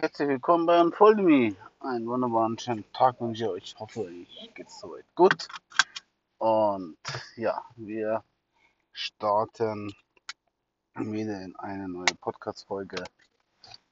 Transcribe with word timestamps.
Herzlich 0.00 0.28
willkommen 0.28 0.64
bei 0.64 0.80
Unfold 0.80 1.18
Me. 1.18 1.54
Einen 1.80 2.06
wunderbaren 2.06 2.58
schönen 2.58 2.90
Tag 2.94 3.20
wünsche 3.20 3.44
ich 3.44 3.50
euch. 3.50 3.62
Ich 3.64 3.78
hoffe, 3.78 4.06
euch 4.06 4.50
geht 4.54 4.66
es 4.66 4.80
soweit 4.80 5.04
gut. 5.14 5.46
Und 6.38 6.96
ja, 7.36 7.62
wir 7.76 8.24
starten 8.92 9.94
wieder 10.94 11.42
in 11.42 11.54
eine 11.56 11.86
neue 11.86 12.14
Podcast-Folge 12.18 13.04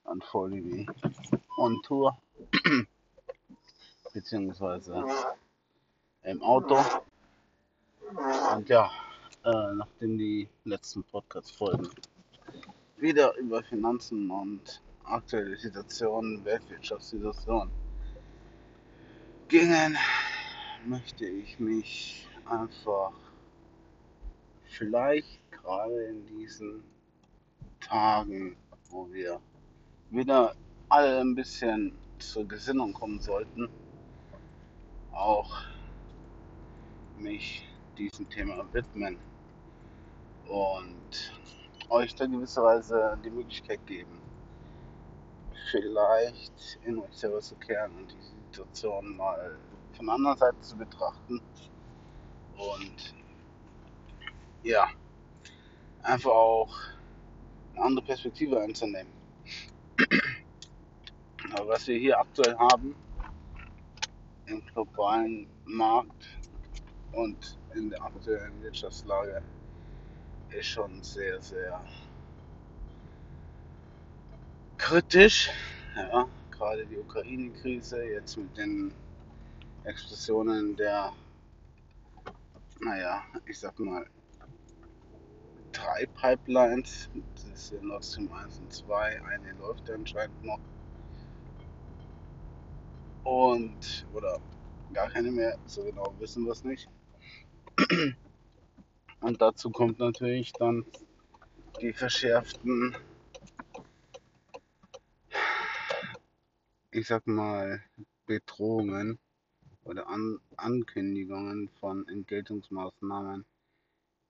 Unfold 0.05 0.55
Me 0.55 0.87
on 1.59 1.79
Tour. 1.83 2.17
Beziehungsweise 4.15 5.05
im 6.23 6.43
Auto. 6.43 6.83
Und 8.55 8.67
ja, 8.71 8.91
äh, 9.45 9.75
nachdem 9.75 10.17
die 10.17 10.49
letzten 10.65 11.05
Podcast-Folgen 11.05 11.91
wieder 12.97 13.37
über 13.37 13.63
Finanzen 13.63 14.31
und 14.31 14.81
aktuelle 15.11 15.57
Situation, 15.57 16.45
Weltwirtschaftssituation. 16.45 17.71
Gingen, 19.49 19.97
möchte 20.87 21.27
ich 21.27 21.59
mich 21.59 22.27
einfach 22.45 23.13
vielleicht 24.65 25.41
gerade 25.51 26.05
in 26.05 26.27
diesen 26.27 26.85
Tagen, 27.81 28.57
wo 28.91 29.11
wir 29.11 29.41
wieder 30.11 30.55
alle 30.89 31.21
ein 31.21 31.35
bisschen 31.35 31.93
zur 32.19 32.47
Gesinnung 32.47 32.93
kommen 32.93 33.21
sollten, 33.21 33.69
auch 35.13 35.63
mich 37.17 37.67
diesem 37.97 38.29
Thema 38.29 38.65
widmen 38.73 39.19
und 40.49 41.33
euch 41.89 42.15
da 42.15 42.27
gewisserweise 42.27 43.19
die 43.25 43.31
Möglichkeit 43.31 43.85
geben, 43.87 44.28
vielleicht 45.71 46.79
in 46.85 46.99
euch 46.99 47.15
selber 47.17 47.41
zu 47.41 47.57
kehren 47.57 47.95
und 47.97 48.13
die 48.13 48.21
Situation 48.21 49.17
mal 49.17 49.59
von 49.93 50.07
der 50.07 50.15
anderen 50.15 50.39
Seite 50.39 50.61
zu 50.61 50.77
betrachten 50.77 51.41
und 52.57 53.15
ja, 54.63 54.89
einfach 56.03 56.31
auch 56.31 56.75
eine 57.75 57.85
andere 57.85 58.05
Perspektive 58.05 58.61
einzunehmen. 58.61 59.13
Aber 61.53 61.69
was 61.69 61.87
wir 61.87 61.99
hier 61.99 62.19
aktuell 62.19 62.57
haben 62.57 62.95
im 64.47 64.65
globalen 64.67 65.49
Markt 65.65 66.39
und 67.13 67.59
in 67.75 67.91
der 67.91 68.03
aktuellen 68.03 68.63
Wirtschaftslage 68.63 69.43
ist 70.51 70.67
schon 70.67 71.03
sehr, 71.03 71.41
sehr 71.41 71.85
kritisch. 74.79 75.51
Ja, 75.97 76.27
gerade 76.51 76.87
die 76.87 76.97
Ukraine-Krise, 76.97 78.03
jetzt 78.05 78.37
mit 78.37 78.57
den 78.57 78.93
Explosionen 79.85 80.77
der, 80.77 81.13
naja, 82.81 83.23
ich 83.47 83.59
sag 83.59 83.79
mal, 83.79 84.07
drei 85.73 86.07
Pipelines. 86.07 87.11
Das 87.35 87.45
ist 87.45 87.73
ja 87.73 87.83
Nord 87.83 88.05
Stream 88.05 88.33
1 88.33 88.59
und 88.61 88.73
2. 88.73 89.23
Eine 89.25 89.53
läuft 89.59 89.91
anscheinend 89.91 90.45
noch. 90.45 90.61
Und, 93.25 94.07
oder 94.15 94.41
gar 94.95 95.11
keine 95.11 95.31
mehr, 95.31 95.59
so 95.67 95.85
genau 95.85 96.15
wissen 96.19 96.45
wir 96.45 96.53
es 96.53 96.65
nicht. 96.65 96.89
Und 99.21 99.43
dazu 99.43 99.71
kommt 99.71 99.99
natürlich 99.99 100.53
dann 100.53 100.85
die 101.81 101.93
verschärften, 101.93 102.97
ich 106.91 107.07
sag 107.07 107.27
mal, 107.27 107.83
Bedrohungen 108.27 109.19
oder 109.85 110.09
An 110.09 110.41
Ankündigungen 110.57 111.69
von 111.81 112.07
Entgeltungsmaßnahmen 112.09 113.45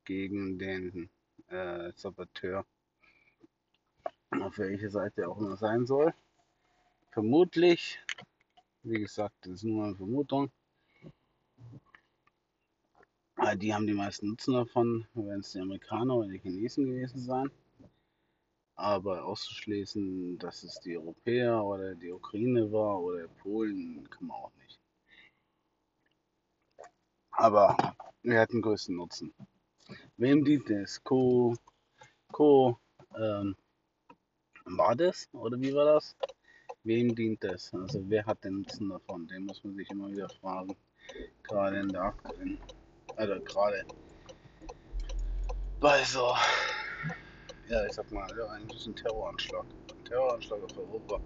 gegen 0.04 0.58
den 0.58 1.10
äh, 1.48 1.92
Saboteur, 1.94 2.64
auf 4.30 4.58
welche 4.58 4.90
Seite 4.90 5.28
auch 5.28 5.38
immer 5.38 5.56
sein 5.56 5.86
soll. 5.86 6.12
Vermutlich, 7.10 7.98
wie 8.82 9.00
gesagt, 9.00 9.34
das 9.42 9.54
ist 9.54 9.64
nur 9.64 9.84
eine 9.84 9.96
Vermutung, 9.96 10.50
Ah, 13.40 13.54
die 13.54 13.72
haben 13.72 13.86
die 13.86 13.94
meisten 13.94 14.26
Nutzen 14.30 14.54
davon, 14.54 15.06
wenn 15.14 15.40
es 15.40 15.52
die 15.52 15.60
Amerikaner 15.60 16.16
oder 16.16 16.28
die 16.28 16.40
Chinesen 16.40 16.86
gewesen 16.86 17.20
sein. 17.20 17.52
Aber 18.78 19.24
auszuschließen, 19.24 20.38
dass 20.38 20.62
es 20.62 20.78
die 20.80 20.96
Europäer 20.96 21.64
oder 21.64 21.94
die 21.94 22.12
Ukraine 22.12 22.70
war 22.70 23.00
oder 23.00 23.26
Polen, 23.26 24.08
kann 24.08 24.28
man 24.28 24.36
auch 24.36 24.52
nicht. 24.62 24.78
Aber 27.32 27.76
wir 28.22 28.40
hatten 28.40 28.62
größten 28.62 28.94
Nutzen. 28.94 29.34
Wem 30.16 30.44
dient 30.44 30.70
es? 30.70 31.02
Co, 31.02 31.56
Co, 32.30 32.78
ähm, 33.16 33.56
war 34.64 34.94
das? 34.94 35.28
Oder 35.32 35.60
wie 35.60 35.74
war 35.74 35.94
das? 35.94 36.16
Wem 36.84 37.14
dient 37.14 37.42
das? 37.42 37.74
Also 37.74 38.00
wer 38.08 38.24
hat 38.26 38.44
den 38.44 38.60
Nutzen 38.60 38.88
davon? 38.90 39.26
Den 39.26 39.44
muss 39.44 39.64
man 39.64 39.74
sich 39.74 39.90
immer 39.90 40.08
wieder 40.08 40.28
fragen. 40.28 40.76
Gerade 41.42 41.80
in 41.80 41.92
der 41.92 42.02
aktuellen 42.02 42.60
also 43.18 43.34
gerade 43.42 43.84
bei 45.80 46.04
so, 46.04 46.36
ja, 47.68 47.84
ich 47.86 47.92
sag 47.92 48.10
mal, 48.10 48.26
ja, 48.36 48.46
eigentlich 48.46 48.86
ein 48.86 48.96
Terroranschlag. 48.96 49.64
Ein 49.96 50.04
Terroranschlag 50.04 50.62
auf 50.62 50.78
Europa. 50.78 51.20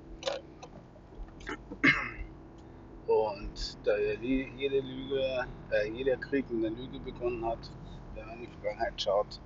Und 3.06 3.78
da 3.84 3.98
ja 3.98 4.14
jede 4.20 4.80
Lüge, 4.80 5.46
äh, 5.70 5.88
jeder 5.90 6.16
Krieg 6.16 6.48
mit 6.50 6.66
einer 6.66 6.76
Lüge 6.76 6.98
begonnen 7.00 7.44
hat, 7.44 7.70
wenn 8.14 8.26
man 8.26 8.36
in 8.36 8.42
die 8.42 8.52
Vergangenheit 8.60 9.00
schaut, 9.00 9.40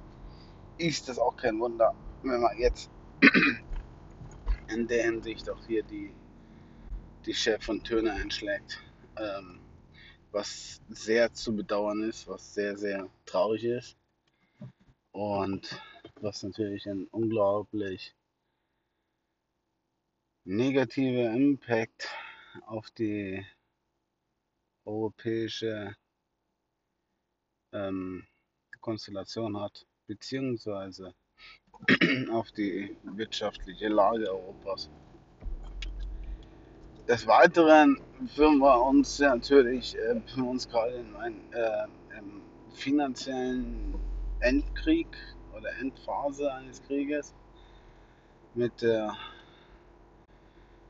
ist 0.79 1.09
das 1.09 1.19
auch 1.19 1.37
kein 1.37 1.59
Wunder, 1.59 1.95
wenn 2.23 2.41
man 2.41 2.57
jetzt 2.59 2.91
in 4.69 4.87
der 4.87 5.05
Hinsicht 5.05 5.49
auch 5.51 5.65
hier 5.67 5.83
die, 5.83 6.15
die 7.25 7.35
Chef 7.35 7.69
und 7.69 7.85
Töne 7.85 8.13
einschlägt. 8.13 8.81
Ähm, 9.19 9.61
was 10.33 10.83
sehr 10.91 11.33
zu 11.33 11.57
bedauern 11.57 12.03
ist, 12.03 12.29
was 12.29 12.53
sehr, 12.53 12.77
sehr 12.77 13.09
traurig 13.25 13.65
ist 13.65 13.97
und 15.13 15.81
was 16.21 16.43
natürlich 16.43 16.87
ein 16.89 17.07
unglaublich 17.11 18.15
negativer 20.45 21.33
Impact 21.35 22.09
auf 22.67 22.91
die 22.91 23.45
europäische 24.85 25.95
ähm, 27.73 28.27
Konstellation 28.81 29.61
hat, 29.61 29.87
beziehungsweise 30.07 31.15
auf 32.31 32.51
die 32.53 32.97
wirtschaftliche 33.03 33.89
Lage 33.89 34.31
Europas. 34.31 34.89
Des 37.09 37.27
Weiteren 37.27 38.01
befinden 38.21 38.59
wir 38.59 38.83
uns 38.83 39.19
natürlich 39.19 39.97
äh, 39.97 40.41
uns 40.41 40.69
gerade 40.69 40.95
in 40.95 41.15
einem 41.17 41.53
äh, 41.53 41.87
finanziellen 42.75 43.95
Endkrieg 44.41 45.09
oder 45.57 45.71
Endphase 45.79 46.53
eines 46.53 46.83
Krieges 46.83 47.35
mit 48.55 48.83
der 48.83 49.17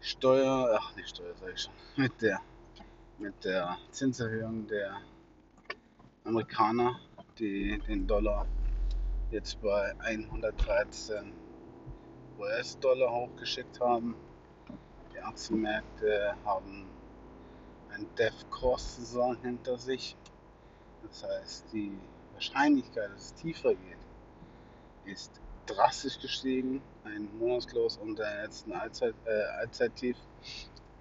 Steuer, 0.00 0.78
ach 0.78 0.94
nicht 0.96 1.08
Steuer 1.08 1.34
sag 1.40 1.54
ich 1.54 1.62
schon, 1.62 1.72
mit 1.96 2.20
der 2.22 2.40
mit 3.18 3.44
der 3.44 3.78
Zinserhöhung 3.92 4.66
der 4.66 5.00
Amerikaner, 6.24 7.00
die 7.38 7.78
den 7.88 8.06
Dollar 8.06 8.46
jetzt 9.30 9.60
bei 9.62 9.94
113 10.00 11.32
US-Dollar 12.38 13.10
hochgeschickt 13.10 13.80
haben 13.80 14.14
die 15.16 15.22
Aktienmärkte 15.22 16.36
haben 16.44 16.86
ein 17.88 18.06
Death-Course-Saison 18.18 19.36
hinter 19.40 19.78
sich. 19.78 20.14
Das 21.02 21.24
heißt, 21.24 21.72
die 21.72 21.98
Wahrscheinlichkeit, 22.34 23.10
dass 23.12 23.22
es 23.26 23.34
tiefer 23.34 23.74
geht, 23.74 23.98
ist 25.06 25.40
drastisch 25.66 26.20
gestiegen. 26.20 26.82
Ein 27.04 27.28
Monatslos 27.38 27.96
unter 27.98 28.24
der 28.24 28.42
letzten 28.44 28.72
Allzeit, 28.72 29.14
äh, 29.24 29.44
Allzeittief. 29.60 30.16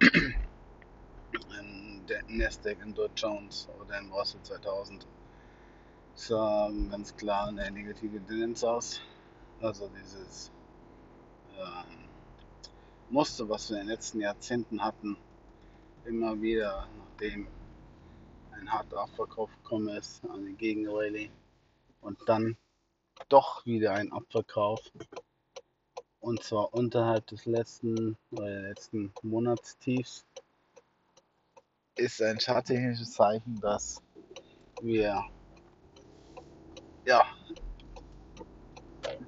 Im 1.58 2.38
Nasdaq, 2.38 2.78
in 2.82 2.94
Dow 2.94 3.08
Jones 3.16 3.68
oder 3.80 3.98
im 3.98 4.12
Russell 4.12 4.40
2000 4.42 5.06
sah 6.14 6.70
ganz 6.90 7.14
klar 7.16 7.48
eine 7.48 7.70
negative 7.70 8.24
Tendenz 8.24 8.64
aus. 8.64 9.00
Also 9.60 9.90
dieses 10.00 10.50
ähm, 11.58 12.08
Muster, 13.10 13.48
was 13.48 13.70
wir 13.70 13.80
in 13.80 13.86
den 13.86 13.92
letzten 13.92 14.20
Jahrzehnten 14.20 14.82
hatten, 14.82 15.16
immer 16.04 16.40
wieder, 16.40 16.88
nachdem 16.98 17.48
ein 18.52 18.72
harter 18.72 19.00
Abverkauf 19.00 19.50
gekommen 19.62 19.88
ist, 19.88 20.24
eine 20.24 20.52
Gegenrallye 20.52 21.30
und 22.00 22.18
dann 22.26 22.56
doch 23.28 23.64
wieder 23.66 23.92
ein 23.92 24.12
Abverkauf 24.12 24.80
und 26.20 26.42
zwar 26.42 26.74
unterhalb 26.74 27.26
des 27.28 27.46
letzten 27.46 28.16
oder 28.32 28.62
letzten 28.62 29.12
Monatstiefs, 29.22 30.26
ist 31.96 32.20
ein 32.20 32.38
charttechnisches 32.38 33.12
Zeichen, 33.12 33.60
dass 33.60 34.02
wir 34.82 35.24
ja 37.06 37.22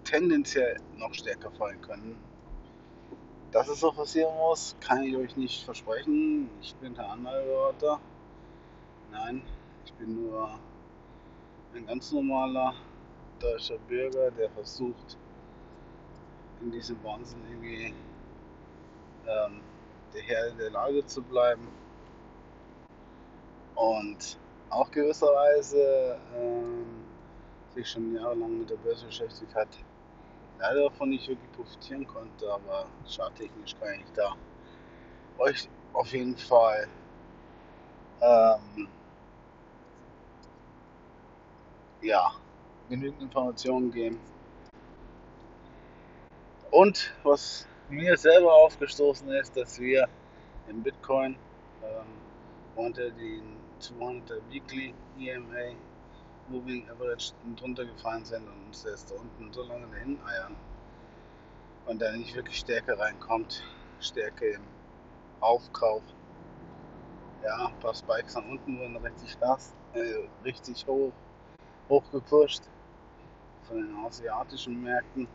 tendenziell 0.05 0.77
noch 0.97 1.15
stärker 1.15 1.51
fallen 1.53 1.81
können. 1.83 2.17
Dass 3.53 3.69
es 3.69 3.81
so 3.81 3.93
passieren 3.93 4.37
muss, 4.37 4.77
kann 4.81 5.05
ich 5.05 5.17
euch 5.17 5.37
nicht 5.37 5.65
versprechen. 5.65 6.51
Ich 6.61 6.75
bin 6.77 6.95
kein 6.95 7.07
Anwalter. 7.07 8.01
Nein, 9.11 9.43
ich 9.87 9.93
bin 9.95 10.23
nur 10.23 10.59
ein 11.75 11.87
ganz 11.87 12.13
normaler 12.13 12.75
deutscher 13.41 13.79
Bürger, 13.89 14.31
der 14.31 14.51
versucht, 14.51 15.17
in 16.61 16.71
diesem 16.71 17.03
Wahnsinn 17.05 17.41
irgendwie 17.49 17.95
ähm, 19.27 19.61
der 20.15 20.23
Herr 20.23 20.51
der 20.53 20.71
Lage 20.71 21.05
zu 21.07 21.23
bleiben. 21.23 21.69
Und 23.75 24.39
auch 24.71 24.91
gewisserweise 24.91 26.19
ähm, 26.37 27.05
sich 27.75 27.89
schon 27.89 28.15
jahrelang 28.15 28.59
mit 28.59 28.71
der 28.71 28.77
Börse 28.77 29.07
beschäftigt 29.07 29.55
hat, 29.55 29.69
leider 30.59 30.85
davon 30.85 31.11
nicht 31.11 31.29
wirklich 31.29 31.53
profitieren 31.53 32.07
konnte, 32.07 32.53
aber 32.53 32.87
charttechnisch 33.07 33.77
kann 33.81 34.01
ich 34.01 34.13
da 34.15 34.35
euch 35.39 35.69
auf 35.93 36.13
jeden 36.13 36.37
Fall 36.37 36.89
ähm, 38.21 38.89
ja, 42.03 42.33
genügend 42.89 43.23
Informationen 43.23 43.91
geben. 43.91 44.19
Und 46.71 47.13
was 47.23 47.67
mir 47.89 48.17
selber 48.17 48.53
aufgestoßen 48.53 49.29
ist, 49.33 49.57
dass 49.57 49.81
wir 49.81 50.09
im 50.69 50.83
Bitcoin 50.83 51.37
ähm, 51.83 52.07
unter 52.77 53.11
den 53.11 53.57
200 53.81 54.43
Weekly 54.51 54.95
EMA 55.19 55.75
Moving 56.49 56.89
Average 56.91 57.33
drunter 57.57 57.85
gefallen 57.85 58.25
sind 58.25 58.47
und 58.47 58.67
uns 58.67 58.85
jetzt 58.85 59.11
da 59.11 59.17
unten 59.17 59.53
so 59.53 59.63
lange 59.65 59.87
dahin 59.89 60.19
eiern 60.27 60.57
und 61.87 62.01
da 62.01 62.13
nicht 62.13 62.35
wirklich 62.35 62.59
Stärke 62.59 62.99
reinkommt. 62.99 63.63
Stärke 64.01 64.53
im 64.53 64.63
Aufkauf. 65.41 66.03
Ja, 67.43 67.67
ein 67.67 67.81
paar 67.81 67.95
Spikes 67.95 68.35
nach 68.35 68.47
unten 68.47 68.79
wurden 68.79 68.97
richtig 68.97 69.39
nass, 69.41 69.73
äh, 69.95 70.29
richtig 70.45 70.87
hoch, 70.87 71.13
hoch 71.89 72.05
gepusht 72.11 72.63
von 73.69 73.77
den 73.77 73.95
asiatischen 73.97 74.83
Märkten, 74.83 75.29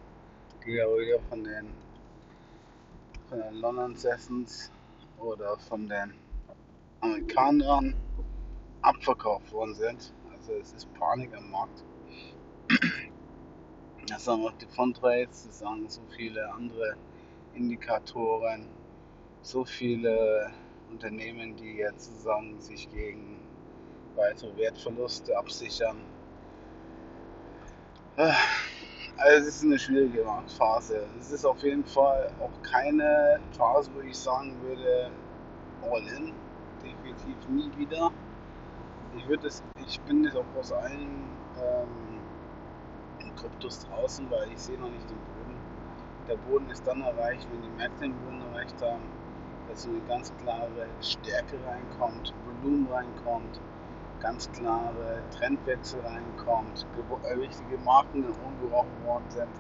die 0.65 0.71
ja 0.71 0.85
wieder 0.85 1.19
von 1.30 1.44
den, 1.44 1.71
von 3.30 3.39
den 3.39 3.56
London 3.56 3.95
Sessions 3.95 4.71
oder 5.19 5.57
von 5.57 5.88
den 5.88 6.13
Amerikanern 7.01 7.95
abverkauft 8.81 9.51
worden 9.51 9.75
sind. 9.75 10.13
Also 10.31 10.53
es 10.53 10.74
ist 10.74 10.94
Panik 10.95 11.35
am 11.35 11.51
Markt. 11.51 11.83
Das 14.07 14.25
sagen 14.25 14.44
auch 14.45 14.53
die 14.53 14.65
Fondrates, 14.65 15.45
das 15.45 15.59
sagen 15.59 15.88
so 15.88 16.01
viele 16.15 16.51
andere 16.53 16.97
Indikatoren, 17.53 18.68
so 19.41 19.63
viele 19.63 20.51
Unternehmen, 20.89 21.56
die 21.56 21.75
jetzt 21.75 22.06
zusammen 22.06 22.59
sich 22.59 22.91
gegen 22.91 23.39
weitere 24.15 24.57
Wertverluste 24.57 25.38
absichern. 25.38 26.12
Also 28.15 29.48
es 29.48 29.48
ist 29.48 29.63
eine 29.63 29.80
schwierige 29.80 30.24
Phase. 30.57 31.07
Es 31.19 31.31
ist 31.31 31.45
auf 31.45 31.63
jeden 31.63 31.83
Fall 31.83 32.31
auch 32.39 32.51
keine 32.62 33.39
Phase, 33.57 33.89
wo 33.95 34.01
ich 34.01 34.15
sagen 34.15 34.56
würde, 34.62 35.10
all 35.81 36.07
in 36.07 36.31
definitiv 36.83 37.36
nie 37.50 37.71
wieder. 37.75 38.12
Ich 39.18 39.27
würde 39.27 39.48
es, 39.48 39.63
ich 39.88 40.00
bin 40.01 40.24
jetzt 40.25 40.36
auch 40.36 40.45
aus 40.60 40.71
allen 40.74 41.25
ähm, 41.57 42.19
Kryptos 43.36 43.88
draußen, 43.88 44.30
weil 44.30 44.51
ich 44.51 44.60
sehe 44.60 44.77
noch 44.77 44.89
nicht 44.89 45.10
den 45.10 45.18
Boden. 45.18 45.57
Der 46.27 46.36
Boden 46.36 46.69
ist 46.69 46.86
dann 46.86 47.01
erreicht, 47.01 47.48
wenn 47.51 47.62
die 47.63 47.77
Märkte 47.77 48.01
den 48.01 48.13
Boden 48.13 48.42
erreicht 48.51 48.80
haben, 48.81 49.01
dass 49.69 49.83
so 49.83 49.89
eine 49.89 50.01
ganz 50.01 50.31
klare 50.44 50.88
Stärke 51.01 51.57
reinkommt, 51.65 52.33
Volumen 52.45 52.88
reinkommt, 52.92 53.60
ganz 54.24 54.50
klare 54.54 55.22
Trendwechsel 55.38 56.00
reinkommt, 56.00 56.88
äh, 57.24 57.38
wichtige 57.40 57.78
Marken 57.84 58.25
umgeworfen 58.25 59.06
worden 59.06 59.25
sind. 59.30 59.52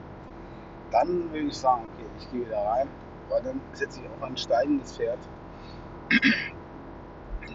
Dann 0.91 1.31
würde 1.31 1.47
ich 1.47 1.57
sagen, 1.57 1.83
okay, 1.93 2.05
ich 2.17 2.31
gehe 2.31 2.45
wieder 2.45 2.65
rein, 2.65 2.87
weil 3.29 3.43
dann 3.43 3.61
setze 3.73 3.99
ich 4.01 4.09
auf 4.09 4.23
ein 4.23 4.37
steigendes 4.37 4.95
Pferd 4.95 5.19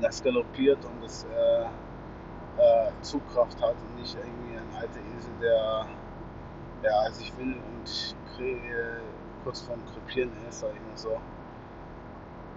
das 0.02 0.22
galoppiert 0.22 0.84
und 0.84 1.02
das 1.02 1.24
äh, 1.24 1.62
äh, 1.62 2.90
Zugkraft 3.02 3.60
hat 3.60 3.74
und 3.74 3.96
nicht 3.96 4.16
irgendwie 4.16 4.56
ein 4.56 4.76
alter 4.76 5.00
Esel, 5.16 5.32
der 5.40 5.86
ja, 6.82 7.10
sich 7.10 7.36
will 7.38 7.54
und 7.54 8.14
kurz 9.44 9.60
vorm 9.62 9.80
Krepieren 9.86 10.30
ist, 10.48 10.60
sag 10.60 10.70
ich 10.74 10.80
mal 10.80 10.96
so. 10.96 11.20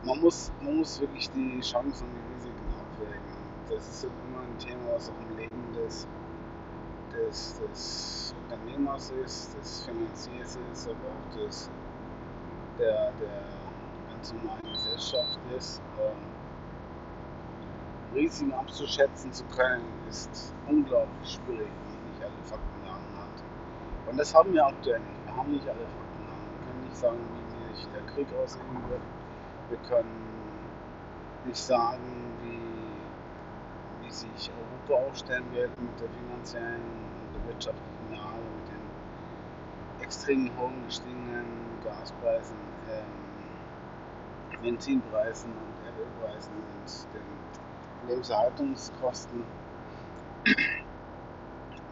Man 0.04 0.20
muss, 0.20 0.52
man 0.62 0.78
muss 0.78 1.00
wirklich 1.00 1.30
die 1.32 1.60
Chancen 1.62 2.08
und 2.08 2.44
die. 2.44 2.51
Das 3.74 3.88
ist 3.88 4.04
immer 4.04 4.42
ein 4.42 4.58
Thema, 4.60 4.96
was 4.96 5.10
auch 5.10 5.30
im 5.30 5.38
Leben 5.38 5.74
des, 5.74 6.06
des, 7.14 7.60
des 7.60 8.36
Unternehmers 8.44 9.12
ist, 9.24 9.58
des 9.58 9.86
Finanziers 9.86 10.58
ist, 10.74 10.90
aber 10.90 10.98
auch 11.08 11.38
des, 11.38 11.70
der, 12.78 13.14
der 13.14 13.44
ganz 14.10 14.34
normalen 14.34 14.62
Gesellschaft 14.74 15.40
ist. 15.56 15.82
Ähm, 16.02 16.18
Risiken 18.14 18.54
abzuschätzen 18.54 19.32
zu 19.32 19.46
können, 19.46 19.86
ist 20.10 20.54
unglaublich 20.68 21.30
schwierig, 21.30 21.70
wenn 21.70 21.94
man 21.94 22.12
nicht 22.12 22.24
alle 22.24 22.44
Fakten 22.44 23.18
hat. 23.18 23.44
Und 24.10 24.18
das 24.18 24.36
haben 24.36 24.52
wir 24.52 24.66
aktuell 24.66 25.00
nicht. 25.00 25.26
Wir 25.26 25.38
haben 25.38 25.52
nicht 25.52 25.68
alle 25.70 25.80
Fakten. 25.80 26.26
Wir 26.28 26.68
können 26.68 26.84
nicht 26.84 26.98
sagen, 26.98 27.18
wie 27.18 27.76
sich 27.76 27.88
der 27.94 28.02
Krieg 28.14 28.28
aussehen 28.44 28.84
wird. 28.90 29.02
Wir 29.70 29.78
können 29.88 30.12
nicht 31.46 31.58
sagen, 31.58 32.31
wie, 34.12 34.38
sich 34.38 34.52
Europa 34.52 35.08
aufstellen 35.08 35.46
wird 35.54 35.72
mit 35.80 36.00
der 36.02 36.10
finanziellen 36.10 36.82
und 36.82 37.36
der 37.36 37.48
wirtschaftlichen 37.48 38.12
Lage, 38.12 38.44
mit 38.58 38.68
den 38.68 40.04
extrem 40.04 40.52
hohen 40.58 40.86
gestiegenen 40.86 41.48
Gaspreisen, 41.84 42.58
ähm, 42.92 43.06
Benzinpreisen 44.62 45.52
und 45.52 45.86
Erdölpreisen 45.88 46.54
und 46.56 47.14
den 47.16 48.10
Lebenserhaltungskosten. 48.10 49.46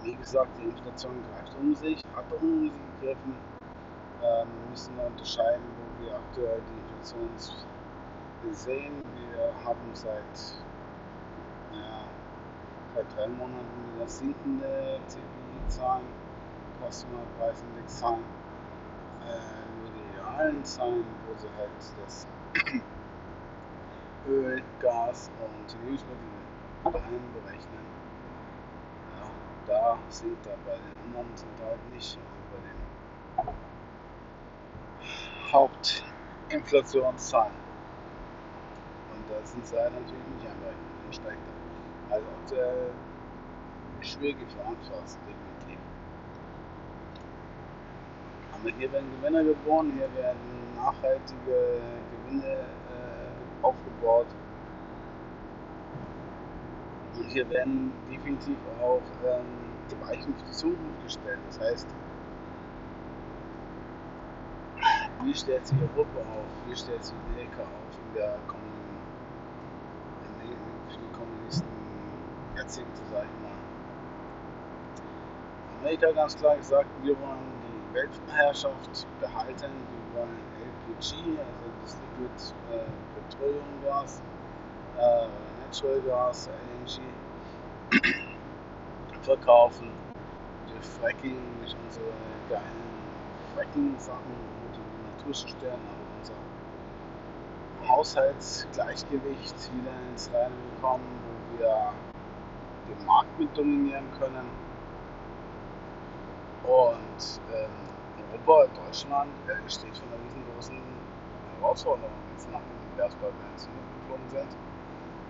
Wie 0.03 0.15
gesagt, 0.15 0.58
die 0.60 0.65
Inflation 0.65 1.24
greift 1.32 1.55
um 1.55 1.75
sich, 1.75 2.05
hat 2.15 2.32
um 2.34 2.62
sich 2.62 2.74
gegriffen. 3.00 3.36
Ähm, 4.22 4.48
wir 4.62 4.70
müssen 4.70 5.00
unterscheiden, 5.00 5.63
wo 5.77 6.03
wir 6.03 6.15
aktuell 6.15 6.62
die 6.62 6.79
Inflation 6.82 7.29
sehen. 8.53 9.03
Wir 9.15 9.53
haben 9.65 9.96
seit, 9.96 10.63
ja, 11.74 12.09
seit 13.00 13.18
drei 13.18 13.27
Monaten 13.27 13.96
wieder 13.96 14.08
sinkende 14.08 15.00
CPI-Zahlen, 15.08 16.06
Customer 16.82 17.24
Price 17.38 17.62
Index 17.62 18.00
Zahlen. 18.00 18.25
Äh, 19.25 19.39
nur 19.79 19.89
die 19.91 20.03
realen 20.18 20.65
Zahlen, 20.65 21.06
wo 21.25 21.34
sie 21.38 21.48
halt 21.58 21.70
das 22.03 22.27
Öl, 24.27 24.62
Gas 24.82 25.32
und 25.39 25.77
Lebensmittel 25.86 26.18
einberechnen. 26.86 27.86
Ja, 29.15 29.29
da 29.68 29.98
sind 30.10 30.38
da 30.46 30.51
bei 30.65 30.75
den 30.75 30.94
anderen 31.06 31.38
sind 31.38 31.62
halt 31.65 31.79
nicht, 31.94 32.18
also 32.18 32.41
bei 32.51 32.60
den 33.48 33.56
Hauptinflationszahlen. 35.53 37.56
Und 39.13 39.24
da 39.29 39.38
sind 39.46 39.65
sie 39.65 39.77
halt 39.77 39.94
natürlich 39.94 40.27
nicht 40.36 40.48
einberechnet, 40.48 40.86
dann 41.06 41.13
steigt 41.13 41.48
er. 41.48 41.59
Also 42.10 42.25
auch 42.25 42.50
der 42.50 42.74
schwierige 44.01 44.46
Verantwortung 44.48 45.04
definitiv. 45.28 45.80
Aber 48.54 48.70
hier 48.78 48.92
werden 48.92 49.10
Gewinner 49.20 49.44
geboren, 49.44 49.94
hier 49.96 50.10
werden 50.22 50.75
nachhaltige 50.75 51.82
Gewinne 52.12 52.66
aufgebaut. 53.62 54.28
Und 57.16 57.25
hier 57.30 57.50
werden 57.50 57.92
definitiv 58.10 58.58
auch 58.82 59.01
ähm, 59.25 59.46
die 59.92 60.01
Weichen 60.01 60.34
für 60.36 60.46
die 60.46 60.51
Zukunft 60.51 61.04
gestellt. 61.04 61.39
Das 61.48 61.60
heißt, 61.60 61.88
wie 65.24 65.36
stellt 65.36 65.68
sich 65.68 65.78
Europa 65.82 66.20
auf? 66.20 66.46
Wie 66.68 66.75
stellt 66.75 67.04
sich 67.04 67.16
Amerika 67.32 67.62
auf 67.63 67.98
in 68.08 68.13
der 68.16 68.38
kommenden, 68.48 68.98
in 70.24 70.48
den, 70.48 70.58
für 70.89 70.98
die 70.98 71.12
kommenden 71.12 71.44
nächsten 71.44 71.68
Jahrzehnte, 72.60 73.01
sage 73.10 73.25
ich 73.25 73.39
mal. 73.42 73.58
Amerika 75.80 76.12
ganz 76.12 76.36
klar 76.36 76.58
gesagt, 76.58 76.89
wir 77.04 77.18
wollen 77.22 77.39
die 77.63 77.96
Weltherrschaft 77.96 79.08
behalten. 79.22 79.72
Wir 79.72 80.20
wollen 80.20 80.38
LPG, 80.60 81.16
also 81.39 81.72
das 81.82 81.96
Liquid 82.01 82.38
äh, 82.70 82.84
Petroleum 83.16 83.74
Gas, 83.86 84.22
äh, 84.98 85.28
Natural 85.66 86.01
Gas, 86.01 86.50
LNG, 86.50 87.00
verkaufen. 89.22 89.89
Wir 90.68 90.82
Fracking 90.82 91.39
nicht 91.62 91.78
unsere 91.86 92.12
geilen 92.50 92.89
Fracking-Sachen, 93.56 94.36
wo 94.62 94.68
die 94.75 94.84
Natur 95.18 95.34
zerstören, 95.34 95.80
aber 95.88 96.06
unser 96.20 96.36
Haushaltsgleichgewicht 97.88 99.56
wieder 99.74 99.94
ins 100.12 100.30
Reine 100.34 100.56
bekommen, 100.75 101.08
wo 101.24 101.58
wir 101.58 101.94
den 102.89 103.05
Markt 103.05 103.39
mit 103.39 103.55
dominieren 103.58 104.05
können. 104.19 104.48
Und 106.63 107.41
ähm, 107.53 107.72
Europa, 108.48 108.72
Deutschland 108.86 109.31
äh, 109.48 109.69
steht 109.69 109.98
vor 109.98 110.08
einer 110.08 110.24
riesengroßen 110.25 110.77
Herausforderung, 111.60 112.12
jetzt 112.34 112.48
nachdem 112.51 112.77
die 112.93 112.98
Gaspipelines 112.98 113.67
geflogen 114.01 114.29
sind, 114.29 114.58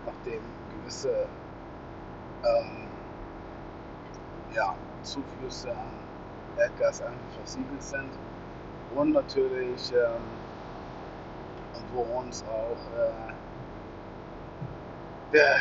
nachdem 0.05 0.41
gewisse 0.71 1.27
ähm, 2.43 2.87
ja, 4.53 4.75
Zuflüsse 5.03 5.71
an 5.71 5.93
Erdgas 6.57 7.01
einfach 7.01 7.31
versiegelt 7.37 7.81
sind 7.83 8.09
und 8.95 9.11
natürlich 9.11 9.93
ähm, 9.93 10.21
wo 11.93 12.01
uns 12.19 12.43
auch 12.43 12.97
äh, 12.97 13.33
der, 15.33 15.55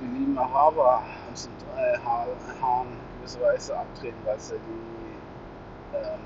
die 0.00 0.06
lieben 0.06 0.38
Araber 0.38 1.02
uns 1.28 1.46
in 1.46 1.52
drei 1.58 1.98
Haaren 2.04 2.88
gewisse 3.18 3.40
Weise 3.40 3.76
abtreten, 3.76 4.18
weil 4.24 4.38
sie 4.38 4.54
die 4.54 5.96
ähm, 5.96 6.20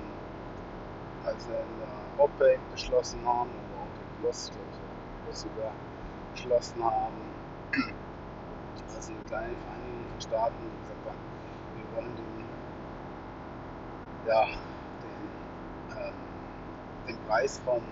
also 1.25 1.50
in 1.50 1.79
der 1.79 2.25
OPEC 2.25 2.59
beschlossen 2.73 3.21
haben, 3.25 3.50
oder 3.50 3.83
OPEC 3.83 4.21
Plus, 4.21 4.50
glaube 4.50 4.67
ich, 5.31 5.37
sogar 5.37 5.73
beschlossen 6.33 6.85
haben, 6.85 7.15
also 8.97 9.12
eine 9.12 9.23
kleine 9.23 9.55
Vereinigung 9.57 10.07
von 10.11 10.21
Staaten, 10.21 10.55
die 10.61 10.83
gesagt 10.83 11.07
haben, 11.07 11.19
wir 11.77 11.97
wollen 11.97 12.17
den, 12.17 12.45
ja, 14.27 14.47
den, 15.03 15.99
ähm, 15.99 16.15
den 17.07 17.19
Preis 17.29 17.61
vom 17.65 17.83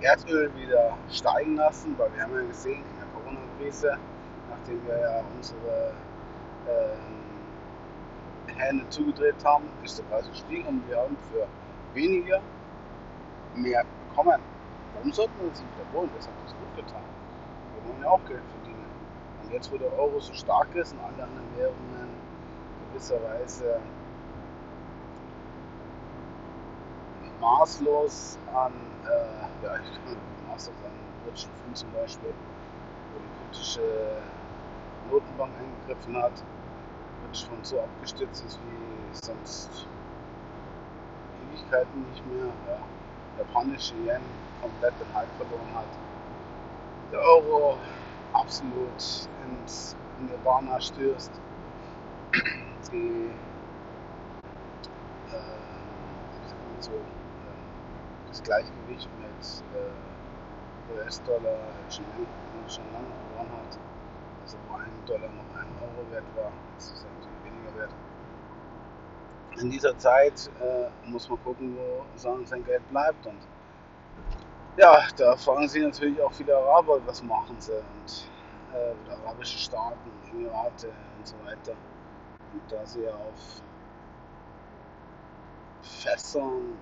Erdöl 0.00 0.54
wieder 0.56 0.96
steigen 1.10 1.56
lassen, 1.56 1.98
weil 1.98 2.12
wir 2.14 2.22
haben 2.22 2.34
ja 2.34 2.42
gesehen 2.42 2.84
in 2.84 2.98
der 2.98 3.08
Corona-Krise, 3.14 3.98
nachdem 4.58 4.86
wir 4.86 4.98
ja 4.98 5.22
unsere 5.36 5.92
äh, 6.66 6.96
Hände 8.56 8.88
zugedreht 8.88 9.44
haben, 9.44 9.64
ist 9.84 9.98
der 9.98 10.04
Preis 10.04 10.28
gestiegen 10.28 10.66
und 10.66 10.88
wir 10.88 10.98
haben 10.98 11.16
für 11.30 11.46
weniger 11.94 12.40
mehr 13.54 13.84
bekommen. 14.08 14.40
Warum 14.94 15.12
sollten 15.12 15.32
wir 15.40 15.48
uns 15.48 15.60
nicht 15.60 15.70
wiederholen? 15.78 16.10
Das 16.16 16.26
hat 16.26 16.34
uns 16.42 16.52
gut 16.52 16.76
getan. 16.76 17.02
Wir 17.74 17.90
wollen 17.90 18.02
ja 18.02 18.08
auch 18.08 18.24
Geld 18.26 18.42
verdienen. 18.50 18.84
Und 19.42 19.52
jetzt, 19.52 19.72
wo 19.72 19.78
der 19.78 19.92
Euro 19.92 20.18
so 20.18 20.32
stark 20.32 20.74
ist 20.74 20.92
und 20.92 21.00
alle 21.00 21.22
anderen 21.24 21.56
Währungen 21.56 22.08
gewisserweise 22.90 23.80
maßlos 27.40 28.38
an, 28.52 28.72
äh, 29.04 29.64
ja, 29.64 29.76
ich 29.76 30.04
kann 30.04 30.16
maßlos 30.48 30.74
an 30.84 30.90
britischen 31.24 31.50
Film 31.62 31.74
zum 31.74 31.92
Beispiel, 31.92 32.34
wo 33.12 33.20
die 33.20 33.50
britische 33.52 33.80
Notenbank 35.10 35.52
eingegriffen 35.58 36.16
hat, 36.22 36.32
britische 37.22 37.46
Pfund 37.46 37.66
so 37.66 37.80
abgestürzt 37.80 38.44
ist 38.44 38.58
wie 38.60 39.14
sonst 39.14 39.86
Ewigkeiten 41.50 42.04
nicht 42.10 42.24
mehr. 42.26 42.46
Ja. 42.66 42.78
Japanische 43.38 43.94
Yen 43.96 44.22
komplett 44.60 44.94
den 45.00 45.14
Halt 45.14 45.28
verloren 45.36 45.74
hat. 45.74 45.86
Der 47.12 47.20
Euro 47.20 47.78
absolut 48.32 49.28
ins 49.44 49.96
Nirvana 50.18 50.80
stürzt. 50.80 51.30
Die 52.92 53.30
äh, 55.30 56.80
so 56.80 56.90
das 58.28 58.42
Gleichgewicht 58.42 59.08
mit 59.20 59.64
äh, 59.74 60.94
US-Dollar 60.94 61.58
schon, 61.88 62.04
schon 62.68 62.84
lange 62.92 63.06
verloren 63.30 63.52
hat. 63.52 63.78
Also 64.48 64.56
wo 64.70 64.76
ein 64.76 64.90
Dollar 65.04 65.28
noch 65.28 65.60
ein 65.60 65.68
Euro 65.82 66.10
wert 66.10 66.24
war, 66.34 66.50
natürlich 66.78 67.44
weniger 67.44 67.78
wert. 67.78 67.90
In 69.60 69.70
dieser 69.70 69.98
Zeit 69.98 70.50
äh, 70.58 70.88
muss 71.06 71.28
man 71.28 71.38
gucken, 71.44 71.76
wo 71.76 72.06
sein 72.16 72.64
Geld 72.64 72.88
bleibt. 72.88 73.26
Und 73.26 73.36
ja, 74.78 75.02
da 75.18 75.36
fragen 75.36 75.68
sich 75.68 75.82
natürlich 75.82 76.18
auch 76.22 76.32
viele 76.32 76.56
Araber, 76.56 76.98
was 77.04 77.22
machen 77.22 77.56
sie 77.58 77.72
und 77.74 78.30
äh, 78.72 79.20
arabische 79.26 79.58
Staaten, 79.58 80.10
Emirate 80.32 80.88
und 81.18 81.26
so 81.26 81.36
weiter. 81.44 81.72
Und 82.54 82.72
da 82.72 82.86
sie 82.86 83.06
auf 83.06 83.62
Fässern, 85.82 86.78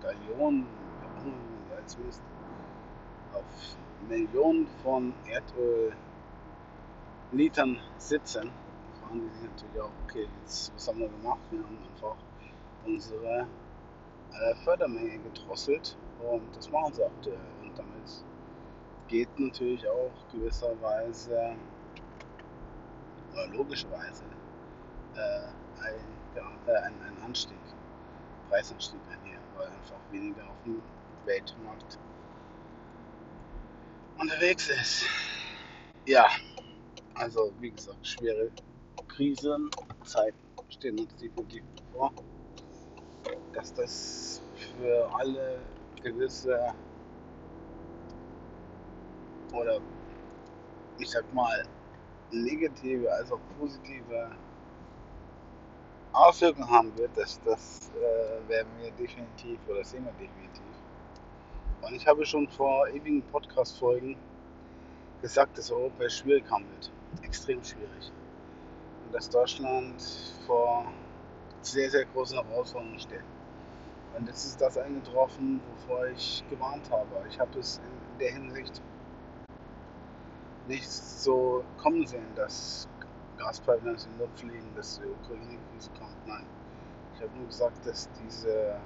Gallionen, 0.00 0.68
als 1.76 1.98
Mist, 1.98 2.22
auf 3.32 3.76
Millionen 4.08 4.68
von 4.84 5.12
Erdöllitern 7.26 7.80
sitzen, 7.98 8.52
fragen 9.00 9.20
die 9.20 9.34
sich 9.34 9.50
natürlich 9.50 9.80
auch, 9.80 9.90
okay, 10.04 10.28
jetzt, 10.42 10.72
was 10.74 10.88
haben 10.88 11.00
wir 11.00 11.08
gemacht? 11.08 11.40
Wir 11.50 11.62
haben 11.62 11.78
einfach 11.92 12.16
unsere 12.84 13.48
äh, 14.32 14.54
Fördermenge 14.62 15.18
gedrosselt 15.18 15.96
und 16.20 16.56
das 16.56 16.70
machen 16.70 16.92
sie 16.94 17.04
aktuell. 17.04 17.38
Und 17.62 17.76
damit 17.76 18.24
geht 19.08 19.28
natürlich 19.38 19.86
auch 19.88 20.12
gewisserweise 20.32 21.56
oder 23.32 23.46
logischerweise 23.48 24.24
äh, 25.16 25.48
ein, 25.82 26.00
ja, 26.36 26.72
äh, 26.72 26.76
ein, 26.82 26.94
ein 27.02 27.22
Anstieg, 27.24 27.58
Preisanstieg 28.48 29.00
einher 29.10 29.40
weil 29.56 29.66
einfach 29.66 29.96
weniger 30.12 30.44
auf 30.44 30.62
dem 30.64 30.80
Weltmarkt 31.24 31.98
unterwegs 34.18 34.68
ist. 34.68 35.06
Ja, 36.04 36.28
also 37.18 37.52
wie 37.60 37.70
gesagt, 37.70 38.06
schwere 38.06 38.50
Krisenzeiten 39.08 40.38
stehen 40.68 40.98
uns 40.98 41.14
definitiv 41.16 41.62
vor. 41.92 42.12
Dass 43.52 43.72
das 43.74 44.42
für 44.76 45.08
alle 45.14 45.58
gewisse 46.02 46.74
oder 49.52 49.80
ich 50.98 51.10
sag 51.10 51.24
mal 51.32 51.64
negative 52.30 53.10
als 53.12 53.32
auch 53.32 53.40
positive 53.58 54.30
Auswirkungen 56.12 56.70
haben 56.70 56.96
wird, 56.96 57.10
das, 57.16 57.40
das 57.44 57.90
äh, 57.94 58.48
werden 58.48 58.68
wir 58.80 58.90
definitiv 58.92 59.58
oder 59.68 59.84
sehen 59.84 60.04
wir 60.04 60.12
definitiv. 60.12 60.62
Und 61.82 61.94
ich 61.94 62.06
habe 62.06 62.24
schon 62.24 62.48
vor 62.48 62.88
ewigen 62.88 63.22
Podcast-Folgen 63.22 64.16
gesagt, 65.22 65.58
dass 65.58 65.70
Europa 65.70 66.08
schwierig 66.08 66.44
haben 66.50 66.64
wird. 66.70 66.90
Extrem 67.22 67.62
schwierig. 67.62 68.12
Und 69.06 69.14
dass 69.14 69.28
Deutschland 69.28 70.02
vor 70.46 70.86
sehr, 71.62 71.90
sehr 71.90 72.04
großen 72.06 72.38
Herausforderungen 72.38 72.98
steht. 72.98 73.24
Und 74.16 74.26
jetzt 74.26 74.44
ist 74.44 74.60
das 74.60 74.78
eingetroffen, 74.78 75.60
wovor 75.70 76.06
ich 76.06 76.42
gewarnt 76.48 76.90
habe. 76.90 77.26
Ich 77.28 77.38
habe 77.38 77.58
es 77.58 77.78
in 77.78 78.18
der 78.18 78.32
Hinsicht 78.32 78.80
nicht 80.66 80.90
so 80.90 81.64
kommen 81.76 82.06
sehen, 82.06 82.34
dass 82.34 82.88
Gaspipelines 83.36 84.06
in 84.06 84.12
die 84.14 84.18
Luft 84.20 84.40
fliegen, 84.40 84.74
dass 84.74 84.98
die 84.98 85.06
Ukraine-Krise 85.06 85.90
kommt. 85.98 86.26
Nein. 86.26 86.46
Ich 87.14 87.22
habe 87.22 87.36
nur 87.36 87.46
gesagt, 87.46 87.86
dass 87.86 88.08
diese, 88.24 88.76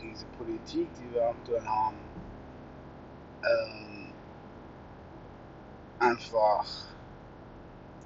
diese 0.00 0.26
Politik, 0.38 0.88
die 0.94 1.14
wir 1.14 1.28
aktuell 1.28 1.64
haben, 1.64 1.96
ähm, 3.42 3.87
einfach, 6.00 6.66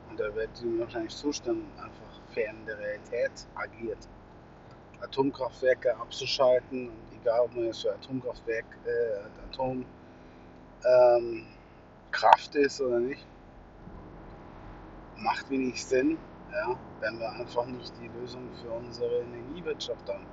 und 0.09 0.19
da 0.19 0.35
wird 0.35 0.51
Ihnen 0.63 0.81
wahrscheinlich 0.81 1.15
zustimmen, 1.15 1.71
einfach 1.77 2.21
fern 2.33 2.57
der 2.67 2.79
Realität 2.79 3.47
agiert. 3.55 4.09
Atomkraftwerke 5.01 5.97
abzuschalten, 5.97 6.89
und 6.89 7.21
egal 7.21 7.41
ob 7.41 7.55
man 7.55 7.65
jetzt 7.65 7.83
für 7.83 7.93
Atomkraftwerk, 7.93 8.65
äh, 8.87 9.51
Atomkraft 9.51 9.87
ähm, 12.55 12.63
ist 12.63 12.81
oder 12.81 13.01
nicht, 13.01 13.27
macht 15.17 15.51
wenig 15.51 15.85
Sinn, 15.85 16.19
ja, 16.53 16.77
wenn 17.01 17.19
wir 17.19 17.31
einfach 17.33 17.67
nicht 17.67 17.93
die 18.01 18.09
Lösung 18.21 18.49
für 18.63 18.71
unsere 18.71 19.21
Energiewirtschaft 19.21 20.09
haben. 20.09 20.27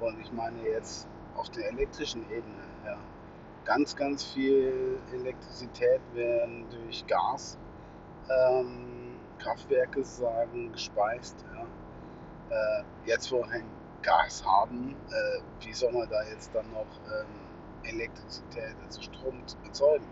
Und 0.00 0.20
ich 0.20 0.30
meine 0.32 0.60
jetzt 0.62 1.06
auf 1.36 1.48
der 1.50 1.68
elektrischen 1.70 2.22
Ebene. 2.30 2.64
Ja. 2.84 2.98
Ganz, 3.66 3.96
ganz 3.96 4.22
viel 4.22 5.00
Elektrizität 5.12 6.00
werden 6.14 6.66
durch 6.70 7.04
Gas 7.08 7.58
ähm, 8.30 9.16
sagen 10.02 10.70
gespeist. 10.70 11.44
Ja. 11.52 11.66
Äh, 12.56 12.84
jetzt, 13.06 13.30
wo 13.32 13.38
wir 13.38 13.48
kein 13.48 13.64
Gas 14.02 14.44
haben, 14.44 14.94
äh, 15.10 15.64
wie 15.64 15.72
soll 15.72 15.92
man 15.92 16.08
da 16.08 16.22
jetzt 16.30 16.54
dann 16.54 16.70
noch 16.70 16.86
ähm, 17.06 17.26
Elektrizität, 17.82 18.76
also 18.84 19.02
Strom 19.02 19.42
erzeugen? 19.64 20.06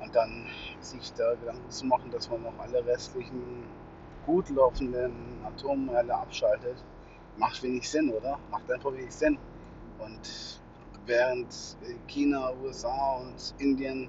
Und 0.00 0.14
dann 0.14 0.46
sich 0.80 1.12
da 1.12 1.34
Gedanken 1.34 1.70
zu 1.70 1.84
machen, 1.84 2.10
dass 2.10 2.30
man 2.30 2.42
noch 2.42 2.58
alle 2.58 2.84
restlichen 2.86 3.64
gut 4.24 4.48
laufenden 4.48 5.12
Atommeiler 5.44 6.20
abschaltet, 6.20 6.82
macht 7.36 7.62
wenig 7.62 7.88
Sinn, 7.88 8.10
oder? 8.10 8.38
Macht 8.50 8.70
einfach 8.72 8.92
wenig 8.94 9.14
Sinn. 9.14 9.36
Und 9.98 10.61
während 11.06 11.76
China, 12.06 12.52
USA 12.62 13.16
und 13.18 13.54
Indien 13.58 14.08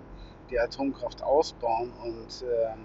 die 0.49 0.59
Atomkraft 0.59 1.21
ausbauen 1.23 1.91
und 2.03 2.45
äh, 2.47 2.75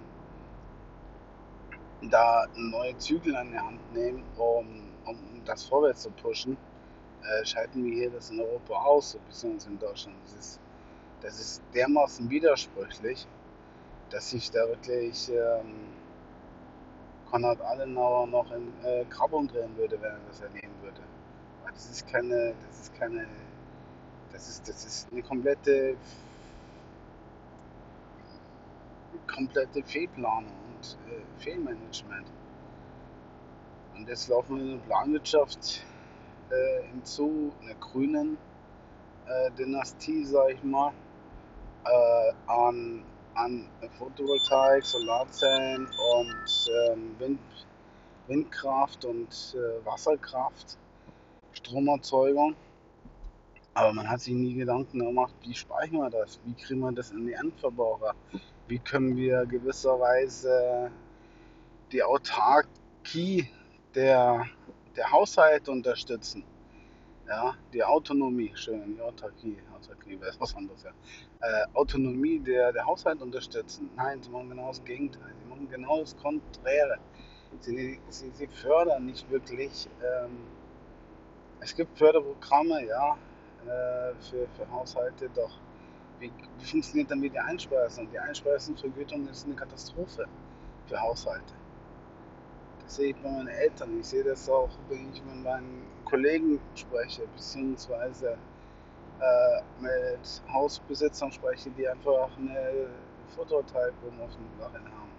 da 2.09 2.47
neue 2.55 2.97
Zügel 2.99 3.35
an 3.37 3.51
die 3.51 3.59
Hand 3.59 3.93
nehmen, 3.93 4.23
um, 4.37 4.67
um 5.05 5.45
das 5.45 5.65
vorwärts 5.65 6.03
zu 6.03 6.11
pushen, 6.11 6.57
äh, 7.23 7.45
schalten 7.45 7.85
wir 7.85 7.95
hier 7.95 8.11
das 8.11 8.31
in 8.31 8.41
Europa 8.41 8.75
aus, 8.75 9.19
beziehungsweise 9.27 9.71
in 9.71 9.79
Deutschland. 9.79 10.17
Das 10.25 10.35
ist, 10.35 10.61
das 11.21 11.41
ist 11.41 11.63
dermaßen 11.75 12.31
widersprüchlich, 12.31 13.27
dass 14.11 14.33
ich 14.33 14.51
da 14.51 14.67
wirklich 14.69 15.31
ähm, 15.31 15.75
Konrad 17.31 17.61
Adenauer 17.61 18.27
noch 18.27 18.51
in 18.53 18.73
äh, 18.85 19.05
Grab 19.11 19.33
umdrehen 19.33 19.77
würde, 19.77 20.01
wenn 20.01 20.13
er 20.13 20.21
das 20.29 20.41
erleben 20.41 20.73
würde. 20.83 21.01
Das 21.67 21.91
ist 21.91 22.09
keine, 22.11 22.55
das 22.67 22.81
ist 22.81 22.95
keine, 22.95 23.27
das 24.33 24.49
ist, 24.49 24.69
das 24.69 24.85
ist 24.85 25.09
eine 25.13 25.23
komplette, 25.23 25.97
komplette 29.27 29.83
Fehlplanung 29.83 30.53
und 30.77 30.99
äh, 31.11 31.43
Fehlmanagement. 31.43 32.27
Und 33.97 34.09
jetzt 34.09 34.29
laufen 34.29 34.57
wir 34.57 34.63
in 34.63 34.71
der 34.79 34.87
Planwirtschaft 34.87 35.85
äh, 36.51 36.89
hinzu, 36.89 37.53
einer 37.63 37.75
grünen 37.75 38.39
äh, 39.27 39.51
Dynastie, 39.53 40.25
sag 40.25 40.51
ich 40.53 40.63
mal, 40.63 40.93
äh, 41.85 42.33
an, 42.47 43.03
an 43.35 43.69
Photovoltaik, 43.99 44.85
Solarzellen 44.85 45.87
und 45.87 46.71
ähm, 46.91 47.15
Wind, 47.19 47.41
Windkraft 48.27 49.05
und 49.05 49.57
äh, 49.57 49.85
Wasserkraft, 49.85 50.79
Stromerzeugung. 51.53 52.55
Aber 53.75 53.93
man 53.93 54.09
hat 54.09 54.21
sich 54.21 54.35
nie 54.35 54.55
Gedanken 54.55 54.99
gemacht, 54.99 55.35
wie 55.43 55.55
speichern 55.55 55.99
wir 55.99 56.11
das? 56.11 56.41
Wie 56.45 56.55
kriegen 56.55 56.81
wir 56.81 56.93
das 56.93 57.11
in 57.11 57.27
die 57.27 57.33
Endverbraucher? 57.33 58.15
Wie 58.67 58.79
können 58.79 59.17
wir 59.17 59.47
gewisserweise 59.47 60.91
die 61.93 62.03
Autarkie 62.03 63.49
der, 63.95 64.47
der 64.97 65.13
Haushalte 65.13 65.71
unterstützen? 65.71 66.45
Ja, 67.29 67.55
die 67.75 67.85
Autonomie, 67.85 68.53
schön, 68.55 68.97
die 68.97 69.03
Autarkie, 69.03 69.59
Autarkie 69.75 70.19
wäre 70.19 70.35
was 70.39 70.57
anderes, 70.57 70.83
ja. 70.83 70.91
Äh, 71.41 71.67
Autonomie 71.75 72.41
der, 72.41 72.73
der 72.73 72.87
Haushalte 72.87 73.23
unterstützen. 73.23 73.91
Nein, 73.97 74.23
sie 74.23 74.31
machen 74.31 74.49
genau 74.49 74.69
das 74.69 74.83
Gegenteil. 74.83 75.35
Sie 75.43 75.49
machen 75.49 75.69
genau 75.71 76.01
das 76.01 76.17
Konträre. 76.17 76.99
Sie, 77.61 78.01
sie, 78.09 78.31
sie 78.31 78.47
fördern 78.47 79.07
nicht 79.07 79.31
wirklich. 79.31 79.89
Ähm, 80.03 80.39
es 81.61 81.75
gibt 81.75 81.97
Förderprogramme, 81.99 82.87
ja, 82.87 83.19
äh, 83.67 84.15
für, 84.21 84.47
für 84.57 84.71
Haushalte, 84.71 85.29
doch 85.35 85.59
wie, 86.21 86.33
wie 86.59 86.65
funktioniert 86.65 87.11
dann 87.11 87.21
die 87.21 87.39
Einspeisung? 87.39 88.09
Die 88.11 88.19
Einspeisenvergütung 88.19 89.29
ist 89.29 89.47
eine 89.47 89.55
Katastrophe 89.55 90.27
für 90.87 91.01
Haushalte. 91.01 91.55
Das 92.83 92.97
sehe 92.97 93.11
ich 93.11 93.17
bei 93.17 93.31
meinen 93.31 93.49
Eltern. 93.49 94.01
Ich 94.01 94.07
sehe 94.07 94.25
das 94.25 94.49
auch, 94.49 94.71
wenn 94.89 95.13
ich 95.13 95.23
mit 95.23 95.45
meinen 95.45 95.87
Kollegen 96.05 96.59
spreche, 96.75 97.23
beziehungsweise 97.35 98.39
äh, 99.21 99.63
mit 99.81 100.43
Hausbesitzern 100.53 101.31
spreche, 101.31 101.71
die 101.71 101.89
einfach 101.89 102.31
eine 102.39 102.89
Dach 103.37 104.73
haben. 104.73 105.13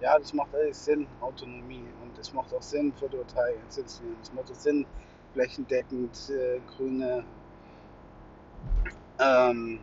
Ja, 0.00 0.18
das 0.18 0.32
macht 0.34 0.54
alles 0.54 0.84
Sinn, 0.84 1.06
Autonomie. 1.20 1.84
Und 2.02 2.18
es 2.18 2.32
macht 2.32 2.52
auch 2.52 2.62
Sinn, 2.62 2.92
Photovoltaik 2.92 3.58
zu 3.70 3.80
installieren. 3.82 4.18
Es 4.22 4.32
macht 4.32 4.50
auch 4.50 4.54
Sinn, 4.54 4.84
flächendeckend 5.32 6.30
äh, 6.30 6.60
grüne 6.76 7.24
ähm, 9.18 9.80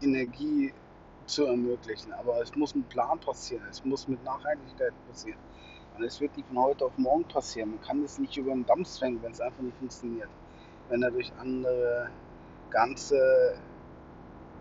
Energie 0.00 0.72
zu 1.26 1.46
ermöglichen. 1.46 2.12
Aber 2.12 2.40
es 2.40 2.54
muss 2.54 2.74
mit 2.74 2.88
Plan 2.88 3.18
passieren, 3.20 3.64
es 3.70 3.84
muss 3.84 4.08
mit 4.08 4.22
Nachhaltigkeit 4.24 4.92
passieren. 5.08 5.38
Und 5.96 6.04
es 6.04 6.20
wird 6.20 6.36
nicht 6.36 6.48
von 6.48 6.58
heute 6.58 6.84
auf 6.84 6.96
morgen 6.96 7.24
passieren. 7.24 7.70
Man 7.70 7.80
kann 7.80 8.02
das 8.02 8.18
nicht 8.18 8.36
über 8.36 8.52
den 8.52 8.64
Damm 8.66 8.84
zwängen, 8.84 9.20
wenn 9.22 9.32
es 9.32 9.40
einfach 9.40 9.62
nicht 9.62 9.76
funktioniert. 9.78 10.28
Wenn 10.88 11.00
dadurch 11.00 11.32
andere 11.38 12.08
ganze 12.70 13.58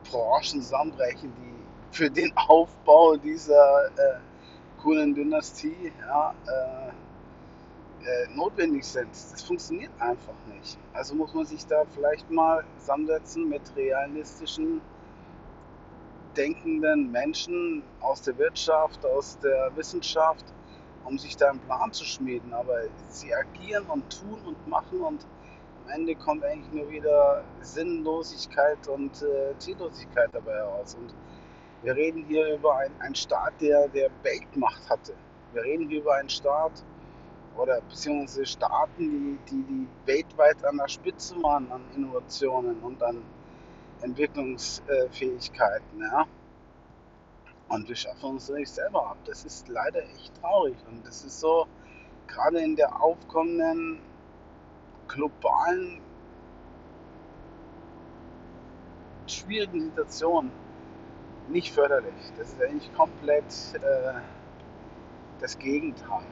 Branchen 0.10 0.62
zusammenbrechen, 0.62 1.32
die 1.36 1.96
für 1.96 2.10
den 2.10 2.32
Aufbau 2.36 3.16
dieser 3.18 3.86
äh, 3.98 4.20
coolen 4.82 5.14
Dynastie 5.14 5.92
ja, 6.00 6.34
äh, 6.48 6.92
äh, 8.08 8.28
notwendig 8.34 8.86
sind. 8.86 9.10
Das 9.12 9.44
funktioniert 9.44 9.92
einfach 10.00 10.34
nicht. 10.48 10.78
Also 10.94 11.14
muss 11.14 11.34
man 11.34 11.46
sich 11.46 11.66
da 11.66 11.84
vielleicht 11.94 12.30
mal 12.32 12.64
zusammensetzen 12.78 13.50
mit 13.50 13.62
realistischen, 13.76 14.82
denkenden 16.38 17.12
Menschen 17.12 17.84
aus 18.00 18.22
der 18.22 18.38
Wirtschaft, 18.38 19.06
aus 19.06 19.38
der 19.40 19.72
Wissenschaft, 19.76 20.46
um 21.04 21.18
sich 21.18 21.36
da 21.36 21.50
einen 21.50 21.60
Plan 21.60 21.92
zu 21.92 22.06
schmieden. 22.06 22.54
Aber 22.54 22.78
sie 23.10 23.34
agieren 23.34 23.86
und 23.88 24.10
tun 24.10 24.40
und 24.46 24.68
machen 24.68 25.02
und 25.02 25.26
am 25.84 25.94
Ende 25.94 26.16
kommt 26.16 26.44
eigentlich 26.46 26.72
nur 26.72 26.90
wieder 26.90 27.44
Sinnlosigkeit 27.62 28.88
und 28.88 29.22
äh, 29.22 29.58
Ziellosigkeit 29.58 30.30
dabei 30.32 30.54
heraus. 30.54 30.96
Und 30.96 31.14
wir 31.84 31.96
reden 31.96 32.24
hier 32.28 32.56
über 32.56 32.78
einen 32.78 33.16
Staat, 33.16 33.54
der, 33.60 33.90
der 33.90 34.10
Weltmacht 34.24 34.90
hatte. 34.90 35.14
Wir 35.54 35.64
reden 35.64 35.90
hier 35.90 36.00
über 36.02 36.16
einen 36.16 36.30
Staat, 36.30 36.84
oder 37.58 37.82
beziehungsweise 37.82 38.46
Staaten, 38.46 39.00
die, 39.00 39.38
die, 39.50 39.64
die 39.64 39.88
weltweit 40.06 40.64
an 40.66 40.78
der 40.78 40.88
Spitze 40.88 41.36
waren 41.42 41.70
an 41.72 41.82
Innovationen 41.96 42.80
und 42.82 43.02
an 43.04 43.24
Entwicklungsfähigkeiten. 44.02 46.02
Ja? 46.02 46.28
Und 47.70 47.90
wir 47.90 47.96
schaffen 47.96 48.32
uns 48.32 48.50
nicht 48.50 48.70
selber 48.70 49.08
ab. 49.08 49.18
Das 49.26 49.44
ist 49.44 49.68
leider 49.68 50.04
echt 50.04 50.32
traurig. 50.42 50.78
Und 50.90 51.06
das 51.06 51.24
ist 51.24 51.40
so, 51.40 51.68
gerade 52.28 52.60
in 52.60 52.76
der 52.76 53.02
aufkommenden 53.02 54.00
globalen 55.08 56.02
schwierigen 59.26 59.82
Situation 59.82 60.52
nicht 61.50 61.74
förderlich. 61.74 62.14
Das 62.38 62.50
ist 62.50 62.62
eigentlich 62.62 62.94
komplett 62.94 63.46
äh, 63.76 64.20
das 65.40 65.58
Gegenteil. 65.58 66.26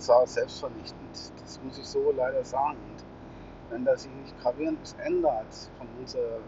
Zwar 0.00 0.26
selbstvernichtend. 0.26 1.32
Das 1.42 1.60
muss 1.62 1.76
ich 1.76 1.86
so 1.86 2.10
leider 2.16 2.42
sagen. 2.42 2.78
Und 2.88 3.04
wenn 3.68 3.84
das 3.84 4.02
sich 4.04 4.12
nicht 4.12 4.38
gravierend 4.40 4.94
ändert 5.04 5.70
von 5.76 5.86
unserer 5.98 6.40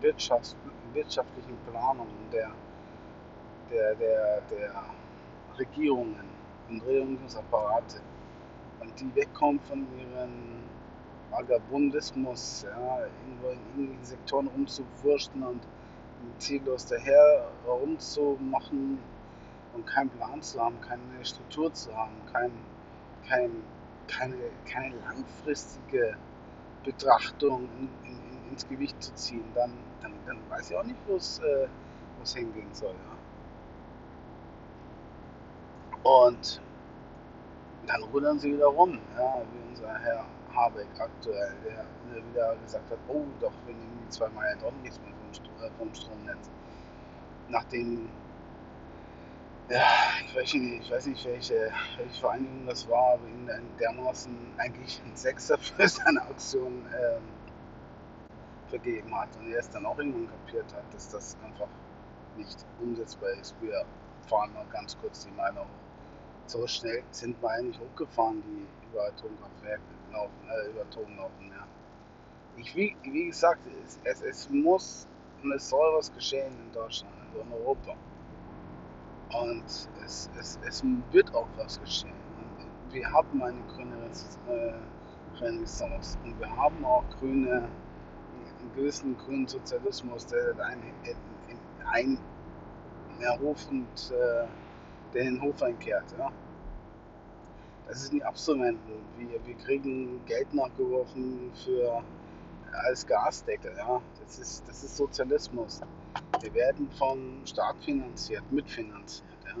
Wirtschafts 0.00 0.54
wirtschaftlichen 0.92 1.56
Planung 1.68 2.06
der, 2.32 2.52
der, 3.68 3.96
der, 3.96 4.40
der 4.42 4.84
Regierungen 5.58 6.28
und 6.68 6.80
Regierungsapparate 6.86 8.00
und 8.80 9.00
die 9.00 9.12
wegkommen 9.16 9.60
von 9.62 9.84
ihren 9.98 10.62
Vagabundismus, 11.30 12.62
ja, 12.62 13.00
irgendwo 13.00 13.48
in 13.48 13.58
irgendwelchen 13.70 14.04
Sektoren 14.04 14.46
rumzuwursten 14.46 15.42
und 15.42 15.60
ziellos 16.38 16.86
daher 16.86 17.50
rumzumachen 17.66 19.00
und 19.72 19.84
keinen 19.84 20.10
Plan 20.10 20.40
zu 20.42 20.60
haben, 20.60 20.80
keine 20.80 21.24
Struktur 21.24 21.72
zu 21.72 21.92
haben, 21.96 22.14
kein 22.32 22.52
kein, 23.28 23.50
keine, 24.08 24.36
keine 24.70 24.94
langfristige 24.96 26.16
Betrachtung 26.84 27.68
in, 27.78 27.88
in, 28.04 28.18
in, 28.32 28.50
ins 28.50 28.68
Gewicht 28.68 29.02
zu 29.02 29.14
ziehen, 29.14 29.44
dann, 29.54 29.72
dann, 30.02 30.12
dann 30.26 30.38
weiß 30.50 30.70
ich 30.70 30.76
auch 30.76 30.84
nicht, 30.84 30.98
wo 31.06 31.16
es 31.16 31.40
äh, 31.40 31.68
hingehen 32.34 32.72
soll. 32.72 32.94
Ja. 32.94 33.14
Und 36.10 36.60
dann 37.86 38.02
rudern 38.04 38.38
sie 38.38 38.52
wieder 38.54 38.66
rum, 38.66 38.98
ja, 39.16 39.42
wie 39.52 39.68
unser 39.70 39.98
Herr 39.98 40.24
Habeck 40.54 40.88
aktuell, 40.98 41.54
der 41.64 41.84
wieder 42.14 42.56
gesagt 42.62 42.90
hat, 42.90 42.98
oh 43.08 43.24
doch, 43.40 43.52
wir 43.66 43.74
nehmen 43.74 43.98
die 44.04 44.08
zweimal 44.08 44.46
ja 44.46 44.56
doch 44.56 44.72
nichts 44.82 45.00
mehr 45.00 45.12
vom, 45.12 45.70
vom 45.78 45.94
Stromnetz. 45.94 46.50
Nachdem 47.48 48.08
ja, 49.70 49.82
ich 50.26 50.36
weiß 50.36 50.54
nicht, 50.54 50.84
ich 50.84 50.90
weiß 50.90 51.06
nicht 51.06 51.24
welche, 51.24 51.72
welche 51.96 52.20
Vereinigung 52.20 52.66
das 52.66 52.88
war, 52.88 53.14
aber 53.14 53.26
ihn 53.26 53.48
dermaßen 53.80 54.36
eigentlich 54.58 55.00
ein 55.04 55.16
Sechser 55.16 55.58
für 55.58 55.88
seine 55.88 56.22
Aktion 56.22 56.86
ähm, 56.86 57.22
vergeben 58.68 59.14
hat 59.18 59.28
und 59.36 59.50
er 59.50 59.60
es 59.60 59.70
dann 59.70 59.86
auch 59.86 59.98
irgendwann 59.98 60.28
kapiert 60.28 60.72
hat, 60.74 60.84
dass 60.92 61.08
das 61.10 61.36
einfach 61.44 61.68
nicht 62.36 62.64
umsetzbar 62.80 63.30
ist. 63.40 63.54
Wir 63.60 63.84
fahren 64.28 64.52
mal 64.52 64.66
ganz 64.72 64.96
kurz 64.98 65.24
die 65.24 65.30
Meinung 65.32 65.66
so 66.46 66.66
schnell 66.66 67.02
sind 67.10 67.40
wir 67.40 67.50
eigentlich 67.50 67.78
hochgefahren, 67.80 68.42
die 68.42 68.66
über 68.90 69.06
Atomkraftwerke 69.06 69.82
laufen, 70.12 70.48
äh, 70.48 70.70
über 70.70 70.82
Atom 70.82 71.16
laufen. 71.16 71.50
Ja. 71.50 71.66
Ich, 72.56 72.74
wie, 72.76 72.94
wie 73.02 73.26
gesagt, 73.26 73.60
es, 73.84 73.98
es, 74.04 74.22
es 74.22 74.50
muss 74.50 75.06
und 75.42 75.52
es 75.52 75.68
soll 75.68 75.96
was 75.96 76.12
geschehen 76.12 76.52
in 76.52 76.72
Deutschland, 76.72 77.14
also 77.26 77.40
in 77.40 77.52
Europa. 77.52 77.96
Und 79.40 79.64
es, 79.66 80.30
es, 80.38 80.58
es 80.66 80.82
wird 81.10 81.34
auch 81.34 81.48
was 81.56 81.80
geschehen. 81.80 82.12
Wir 82.90 83.10
haben 83.10 83.42
eine 83.42 83.58
grüne 83.74 84.08
äh, 84.48 85.42
Renaissance 85.42 86.16
und 86.24 86.38
wir 86.38 86.56
haben 86.56 86.84
auch 86.84 87.04
grüne, 87.18 87.68
einen 88.60 88.74
gewissen 88.76 89.16
grünen 89.16 89.48
Sozialismus, 89.48 90.26
der 90.26 90.54
ein, 90.64 90.80
ein, 91.92 92.18
ein 93.18 93.40
Hof 93.40 93.68
und 93.70 94.12
äh, 94.12 94.46
den 95.12 95.40
Hof 95.42 95.60
einkehrt. 95.62 96.14
Ja? 96.16 96.30
Das 97.88 98.02
ist 98.02 98.12
nicht 98.12 98.24
abzuwenden. 98.24 99.02
Wir, 99.18 99.44
wir 99.44 99.54
kriegen 99.56 100.24
Geld 100.26 100.52
nachgeworfen 100.54 101.50
für 101.64 102.04
als 102.86 103.04
Gasdeckel. 103.06 103.74
Ja? 103.76 104.00
Das, 104.20 104.38
ist, 104.38 104.68
das 104.68 104.84
ist 104.84 104.96
Sozialismus. 104.96 105.80
Wir 106.44 106.52
werden 106.52 106.90
vom 106.98 107.40
Staat 107.46 107.76
finanziert, 107.82 108.42
mitfinanziert. 108.52 109.24
Ja? 109.46 109.54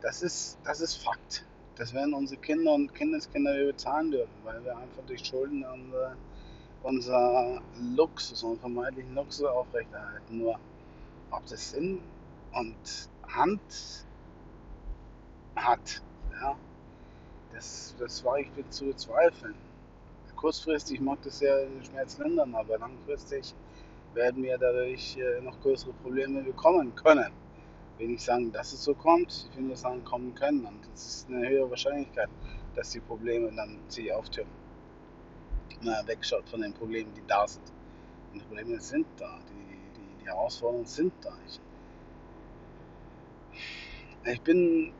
Das, 0.00 0.22
ist, 0.22 0.58
das 0.64 0.80
ist 0.80 0.96
Fakt. 0.96 1.44
Das 1.76 1.92
werden 1.92 2.14
unsere 2.14 2.40
Kinder 2.40 2.72
und 2.72 2.94
Kindeskinder 2.94 3.52
bezahlen 3.66 4.10
dürfen, 4.10 4.32
weil 4.42 4.64
wir 4.64 4.74
einfach 4.74 5.02
durch 5.06 5.22
Schulden 5.22 5.66
unsere, 5.66 6.16
unser 6.82 7.60
Luxus, 7.94 8.42
unseren 8.42 8.58
vermeintlichen 8.58 9.14
Luxus 9.14 9.44
aufrechterhalten. 9.44 10.38
Nur 10.38 10.58
ob 11.30 11.44
das 11.44 11.72
Sinn 11.72 12.00
und 12.54 13.10
Hand 13.28 14.06
hat, 15.56 16.02
ja, 16.40 16.56
das, 17.52 17.94
das 17.98 18.24
war 18.24 18.38
ich 18.38 18.48
zu 18.70 18.86
bezweifeln. 18.86 19.54
Kurzfristig 20.36 21.00
mag 21.00 21.20
das 21.22 21.40
ja 21.40 21.58
in 21.58 21.74
den 21.74 21.84
Schmerzländern, 21.84 22.54
aber 22.54 22.78
langfristig 22.78 23.54
werden 24.14 24.42
wir 24.42 24.58
dadurch 24.58 25.16
äh, 25.16 25.40
noch 25.42 25.60
größere 25.60 25.92
Probleme 26.02 26.42
bekommen 26.42 26.94
können. 26.94 27.32
Will 27.98 28.08
nicht 28.08 28.22
sagen, 28.22 28.52
dass 28.52 28.72
es 28.72 28.84
so 28.84 28.94
kommt, 28.94 29.48
ich 29.50 29.56
will 29.56 29.64
nur 29.64 29.76
sagen, 29.76 30.04
kommen 30.04 30.34
können. 30.34 30.64
Und 30.64 30.80
es 30.94 31.06
ist 31.06 31.28
eine 31.28 31.48
höhere 31.48 31.70
Wahrscheinlichkeit, 31.70 32.28
dass 32.74 32.90
die 32.90 33.00
Probleme 33.00 33.50
dann 33.54 33.78
sich 33.88 34.12
auftürmen. 34.12 34.52
Na, 35.80 36.06
wegschaut 36.06 36.48
von 36.48 36.60
den 36.60 36.72
Problemen, 36.72 37.12
die 37.14 37.26
da 37.26 37.46
sind. 37.46 37.72
Und 38.32 38.40
die 38.40 38.44
Probleme 38.44 38.80
sind 38.80 39.06
da, 39.16 39.38
die, 39.48 39.98
die, 40.00 40.22
die 40.22 40.26
Herausforderungen 40.26 40.86
sind 40.86 41.12
da. 41.22 41.32
Ich, 41.46 41.60
ich 44.32 44.40
bin 44.42 44.92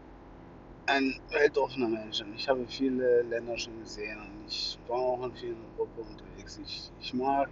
ein 0.86 1.20
weltoffener 1.30 1.88
Mensch 1.88 2.20
und 2.22 2.34
ich 2.34 2.48
habe 2.48 2.66
viele 2.66 3.22
Länder 3.22 3.58
schon 3.58 3.78
gesehen 3.80 4.18
und 4.18 4.48
ich 4.48 4.78
war 4.88 4.98
auch 4.98 5.22
in 5.24 5.34
vielen 5.34 5.58
Europa 5.76 6.00
unterwegs. 6.00 6.58
Ich, 6.64 6.90
ich 7.00 7.12
mag 7.12 7.50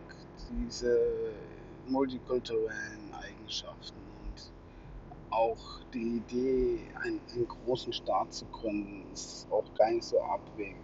diese 0.51 0.99
multikulturellen 1.87 3.14
Eigenschaften 3.14 3.96
und 4.22 4.53
auch 5.31 5.81
die 5.92 6.16
Idee, 6.16 6.81
einen, 7.03 7.20
einen 7.33 7.49
großen 7.49 7.92
Staat 7.92 8.33
zu 8.33 8.44
gründen, 8.46 9.05
ist 9.12 9.46
auch 9.51 9.64
gar 9.75 9.90
nicht 9.90 10.05
so 10.05 10.20
abwegig. 10.20 10.77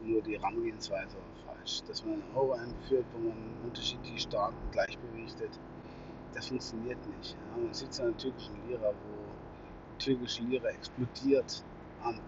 Nur 0.00 0.22
die 0.22 0.38
Herangehensweise 0.38 1.16
war 1.16 1.54
falsch. 1.54 1.82
Dass 1.86 2.04
man 2.04 2.14
einen 2.14 2.34
Euro 2.34 2.52
einführt, 2.52 3.04
wo 3.12 3.18
man 3.28 3.36
unterschiedliche 3.64 4.18
Staaten 4.18 4.56
gleichbewichtet, 4.72 5.50
das 6.34 6.48
funktioniert 6.48 6.98
nicht. 7.06 7.36
Ja, 7.50 7.56
man 7.58 7.74
sieht 7.74 7.90
es 7.90 8.00
an 8.00 8.08
der 8.08 8.16
türkischen 8.18 8.66
Lira, 8.66 8.88
wo 8.88 9.32
die 10.00 10.04
türkische 10.04 10.42
Lira 10.42 10.68
explodiert 10.68 11.64
an 12.02 12.20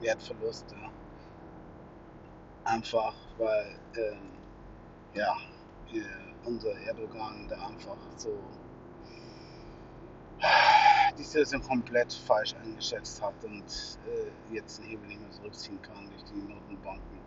Wertverlust. 0.00 0.70
Ja. 0.72 0.90
Einfach 2.64 3.14
weil 3.38 3.78
ähm, 3.96 4.30
ja, 5.14 5.36
unser 6.44 6.74
Erdogan 6.86 7.46
da 7.48 7.56
einfach 7.66 7.96
so 8.16 8.30
die 11.18 11.24
Situation 11.24 11.62
komplett 11.62 12.12
falsch 12.12 12.54
eingeschätzt 12.54 13.20
hat 13.20 13.34
und 13.44 13.98
äh, 14.08 14.54
jetzt 14.54 14.78
den 14.78 14.86
Hebel 14.86 15.06
nicht 15.08 15.20
mehr 15.20 15.30
zurückziehen 15.30 15.80
kann 15.82 16.08
durch 16.10 16.24
die 16.24 16.40
Notenbanken, 16.40 17.18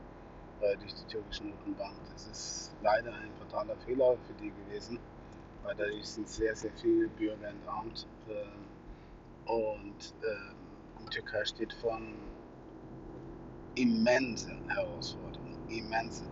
äh, 0.61 0.75
durch 0.77 0.93
die 0.95 1.05
türkische 1.05 1.43
Notenbank. 1.45 1.93
Das 2.11 2.27
ist 2.27 2.71
leider 2.81 3.13
ein 3.13 3.31
fataler 3.39 3.75
Fehler 3.85 4.17
für 4.25 4.33
die 4.41 4.51
gewesen, 4.51 4.99
weil 5.63 5.75
dadurch 5.75 6.05
sind 6.05 6.27
sehr, 6.27 6.55
sehr 6.55 6.71
viele 6.81 7.07
Bürger 7.09 7.47
entarmt. 7.47 8.07
Äh, 8.27 9.51
und 9.51 10.15
ähm, 10.23 10.55
die 11.01 11.09
Türkei 11.09 11.43
steht 11.45 11.73
vor 11.73 11.99
immensen 13.75 14.57
Herausforderungen, 14.69 15.57
immensen, 15.69 16.27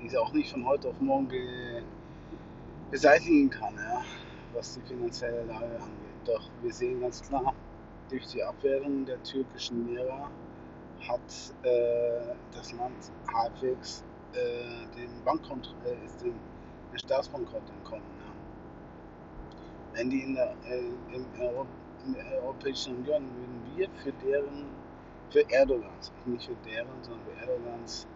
die 0.00 0.08
sie 0.08 0.18
auch 0.18 0.32
nicht 0.32 0.50
von 0.50 0.66
heute 0.66 0.88
auf 0.88 1.00
morgen 1.00 1.28
be 1.28 1.82
beseitigen 2.90 3.50
kann, 3.50 3.74
ja, 3.76 4.02
was 4.54 4.74
die 4.74 4.80
finanzielle 4.80 5.44
Lage 5.44 5.78
angeht. 5.78 6.18
Doch 6.24 6.48
wir 6.62 6.72
sehen 6.72 7.00
ganz 7.02 7.20
klar, 7.22 7.52
durch 8.08 8.26
die 8.28 8.42
Abwehrung 8.42 9.04
der 9.04 9.22
türkischen 9.22 9.86
Lira 9.86 10.30
hat 11.06 11.54
äh, 11.64 12.34
das 12.52 12.72
Land 12.72 13.12
halbwegs 13.34 14.04
äh, 14.32 14.96
den 14.96 15.10
Bankkont 15.24 15.74
äh, 15.84 16.04
ist 16.04 16.22
dem, 16.22 16.34
Staatsbankrott 16.94 17.68
entkommen. 17.68 18.06
Ja. 18.18 18.32
Wenn 19.92 20.08
die 20.08 20.22
in 20.22 20.34
der, 20.34 20.54
äh, 20.66 21.14
im 21.14 21.26
Europa 21.38 21.68
in 22.06 22.14
der 22.14 22.42
Europäischen 22.42 22.96
Union 22.96 23.22
würden 23.36 23.62
wir 23.76 23.88
für 24.02 24.12
deren, 24.24 24.66
für 25.30 25.44
Erdogans, 25.50 26.12
nicht 26.24 26.46
für 26.46 26.56
deren, 26.64 27.02
sondern 27.02 27.20
für 27.26 27.40
Erdogans 27.40 28.06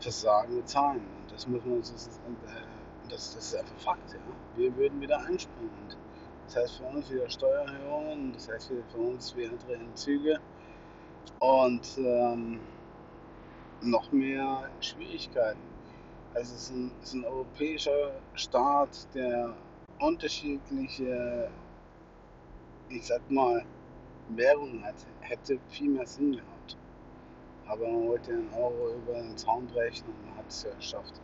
Versagen 0.00 0.56
bezahlen. 0.56 1.00
Und 1.00 1.32
das 1.32 1.46
muss 1.46 1.64
man, 1.64 1.80
das 1.80 1.90
ist, 1.90 2.20
das, 3.08 3.34
das 3.34 3.46
ist 3.46 3.56
einfach 3.56 3.78
Fakt, 3.78 4.12
ja. 4.12 4.18
Wir 4.56 4.74
würden 4.76 5.00
wieder 5.00 5.18
einspringen. 5.18 5.70
Das 6.46 6.56
heißt 6.56 6.76
für 6.76 6.84
uns 6.84 7.10
wieder 7.10 7.28
Steuererhöhungen, 7.28 8.32
das 8.34 8.48
heißt 8.48 8.70
für 8.92 8.98
uns 8.98 9.34
wieder 9.34 9.50
andere 9.50 9.74
Entzüge 9.74 10.38
und 11.40 11.98
ähm, 11.98 12.60
noch 13.80 14.12
mehr 14.12 14.68
Schwierigkeiten. 14.80 15.60
Also 16.34 16.54
es 16.54 16.64
ist 16.64 16.70
ein, 16.70 16.90
es 17.02 17.08
ist 17.08 17.14
ein 17.14 17.24
europäischer 17.24 18.10
Staat, 18.34 19.08
der 19.14 19.54
unterschiedliche 20.00 21.50
ich 22.88 23.06
sag 23.06 23.28
mal, 23.30 23.64
Währung 24.28 24.82
hat, 24.84 24.94
hätte 25.20 25.58
viel 25.68 25.90
mehr 25.90 26.06
Sinn 26.06 26.32
gehabt. 26.32 26.53
Aber 27.66 27.88
man 27.88 28.08
wollte 28.08 28.32
den 28.32 28.52
Euro 28.52 28.94
über 28.94 29.14
den 29.14 29.36
Zaun 29.36 29.66
brechen 29.66 30.06
und 30.06 30.26
man 30.26 30.36
hat 30.38 30.48
es 30.48 30.62
ja 30.64 30.74
geschafft. 30.74 31.14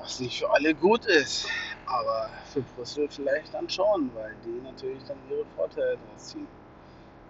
Was 0.00 0.20
nicht 0.20 0.38
für 0.38 0.50
alle 0.50 0.74
gut 0.74 1.06
ist, 1.06 1.48
aber 1.86 2.30
für 2.52 2.62
Brüssel 2.62 3.08
vielleicht 3.08 3.54
dann 3.54 3.68
schon, 3.68 4.14
weil 4.14 4.36
die 4.44 4.60
natürlich 4.62 5.04
dann 5.04 5.18
ihre 5.30 5.44
Vorteile 5.56 5.96
daraus 5.96 6.28
ziehen. 6.28 6.48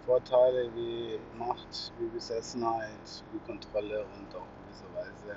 Vorteile 0.05 0.71
wie 0.75 1.19
Macht, 1.37 1.93
wie 1.99 2.07
Besessenheit, 2.07 3.25
wie 3.33 3.39
Kontrolle 3.41 4.05
und 4.05 4.35
auch 4.37 4.47
in 4.47 4.67
gewisser 4.67 4.95
Weise 4.95 5.37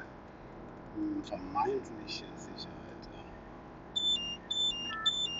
hm, 0.96 1.24
vermeintliche 1.24 2.26
Sicherheit. 2.36 2.80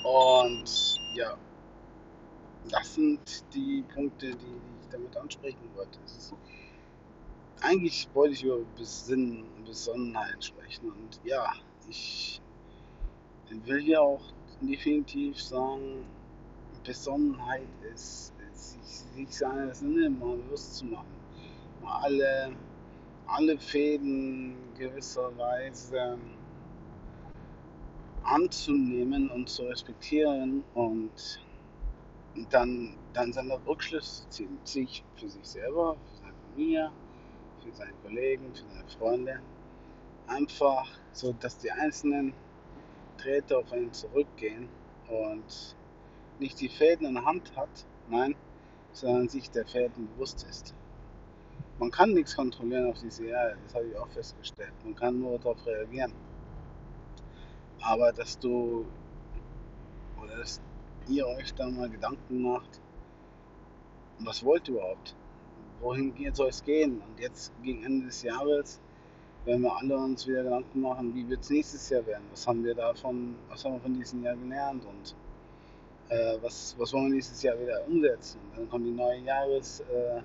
Und 0.04 1.02
ja, 1.14 1.38
das 2.70 2.96
sind 2.96 3.20
die 3.54 3.84
Punkte, 3.94 4.32
die, 4.32 4.79
damit 4.92 5.16
ansprechen 5.18 5.70
wollte. 5.76 6.00
Ist, 6.06 6.34
eigentlich 7.62 8.08
wollte 8.14 8.34
ich 8.34 8.44
über 8.44 8.60
Besinn, 8.78 9.46
Besonnenheit 9.66 10.44
sprechen. 10.44 10.92
Und 10.92 11.20
ja, 11.24 11.54
ich 11.90 12.42
will 13.50 13.82
hier 13.82 14.02
auch 14.02 14.22
definitiv 14.62 15.42
sagen, 15.42 16.06
Besonnenheit 16.84 17.68
ist, 17.94 18.34
sich 18.54 19.38
seiner 19.38 19.74
Sinne 19.74 20.10
mal 20.10 20.38
bewusst 20.38 20.78
zu 20.78 20.86
machen. 20.86 21.08
Mal 21.82 22.02
alle, 22.04 22.56
alle 23.28 23.58
Fäden 23.58 24.56
gewisserweise 24.78 26.18
anzunehmen 28.24 29.30
und 29.30 29.50
zu 29.50 29.64
respektieren 29.64 30.64
und 30.74 31.40
dann, 32.50 32.98
dann 33.14 33.34
seine 33.34 33.60
Rückschlüsse 33.66 34.28
ziehen, 34.30 34.60
sich 34.64 35.04
für 35.16 35.30
sich 35.30 35.46
selber, 35.46 35.96
für 35.96 36.18
seine 36.22 36.34
Familie, 36.50 36.92
für 37.64 37.74
seine 37.74 37.94
Kollegen, 38.04 38.54
für 38.54 38.66
seine 38.68 38.90
Freunde. 38.90 39.40
Einfach 40.28 40.88
so, 41.12 41.34
dass 41.34 41.58
die 41.58 41.72
einzelnen 41.72 42.34
Drähte 43.18 43.58
auf 43.58 43.72
einen 43.72 43.92
zurückgehen 43.92 44.70
und 45.08 45.76
nicht 46.40 46.60
die 46.62 46.70
Fäden 46.70 47.08
in 47.08 47.16
der 47.16 47.26
Hand 47.26 47.56
hat, 47.56 47.86
nein, 48.08 48.36
sondern 48.92 49.28
sich 49.28 49.50
der 49.52 49.66
Fäden 49.66 50.08
bewusst 50.14 50.46
ist. 50.50 50.74
Man 51.80 51.92
kann 51.92 52.12
nichts 52.14 52.36
kontrollieren 52.36 52.90
auf 52.90 53.00
diese 53.00 53.26
Erde, 53.26 53.58
das 53.64 53.76
habe 53.76 53.88
ich 53.88 53.98
auch 53.98 54.10
festgestellt. 54.10 54.74
Man 54.84 54.96
kann 54.96 55.20
nur 55.20 55.40
darauf 55.40 55.66
reagieren. 55.66 56.14
Aber 57.82 58.12
dass 58.12 58.38
du 58.38 58.86
oder 60.22 60.38
dass 60.38 60.62
ihr 61.10 61.28
euch 61.28 61.54
da 61.54 61.70
mal 61.70 61.90
Gedanken 61.90 62.42
macht, 62.42 62.80
was 64.20 64.44
wollt 64.44 64.68
ihr 64.68 64.76
überhaupt? 64.76 65.16
Wohin 65.82 66.14
soll 66.34 66.50
es 66.50 66.64
gehen? 66.64 67.02
Und 67.02 67.20
jetzt 67.20 67.52
gegen 67.64 67.84
Ende 67.84 68.08
des 68.08 68.22
Jahres 68.24 68.80
werden 69.46 69.62
wir 69.62 69.76
alle 69.76 69.98
uns 69.98 70.28
wieder 70.28 70.44
Gedanken 70.44 70.82
machen, 70.82 71.16
wie 71.16 71.28
wird 71.30 71.42
es 71.42 71.50
nächstes 71.50 71.90
Jahr 71.90 72.06
werden? 72.06 72.26
Was 72.32 72.46
haben 72.48 72.64
wir 72.64 72.76
davon, 72.76 73.36
was 73.50 73.64
haben 73.64 73.74
wir 73.74 73.80
von 73.80 73.94
diesem 73.94 74.24
Jahr 74.24 74.36
gelernt 74.36 74.86
und 74.86 75.16
äh, 76.10 76.38
was, 76.42 76.76
was 76.78 76.94
wollen 76.94 77.06
wir 77.06 77.16
nächstes 77.16 77.42
Jahr 77.42 77.60
wieder 77.60 77.86
umsetzen? 77.88 78.40
Dann 78.56 78.70
kommt 78.70 78.86
die 78.86 78.92
neue 78.92 79.20
Jahres, 79.20 79.80
äh, 79.82 80.22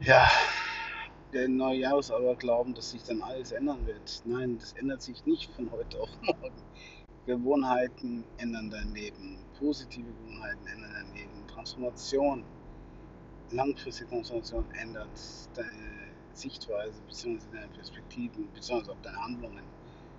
ja, 0.00 0.28
der 1.32 1.48
neue 1.48 1.78
Jahresaberglauben, 1.78 2.74
dass 2.74 2.90
sich 2.90 3.02
dann 3.04 3.22
alles 3.22 3.52
ändern 3.52 3.86
wird. 3.86 4.22
Nein, 4.26 4.58
das 4.58 4.74
ändert 4.74 5.00
sich 5.02 5.24
nicht 5.24 5.50
von 5.54 5.70
heute 5.70 6.00
auf 6.00 6.10
morgen. 6.22 6.52
Gewohnheiten 7.26 8.24
ändern 8.38 8.70
dein 8.70 8.92
Leben, 8.94 9.38
positive 9.58 10.10
Gewohnheiten 10.12 10.66
ändern 10.66 10.92
dein 10.92 11.14
Leben, 11.14 11.46
Transformation, 11.46 12.44
langfristige 13.50 14.10
Transformation 14.10 14.64
ändert 14.72 15.10
deine 15.54 16.12
Sichtweise 16.32 17.00
bzw. 17.02 17.38
deine 17.52 17.68
Perspektiven 17.68 18.48
bzw. 18.52 18.90
auch 18.90 19.02
deine 19.02 19.22
Handlungen. 19.22 19.64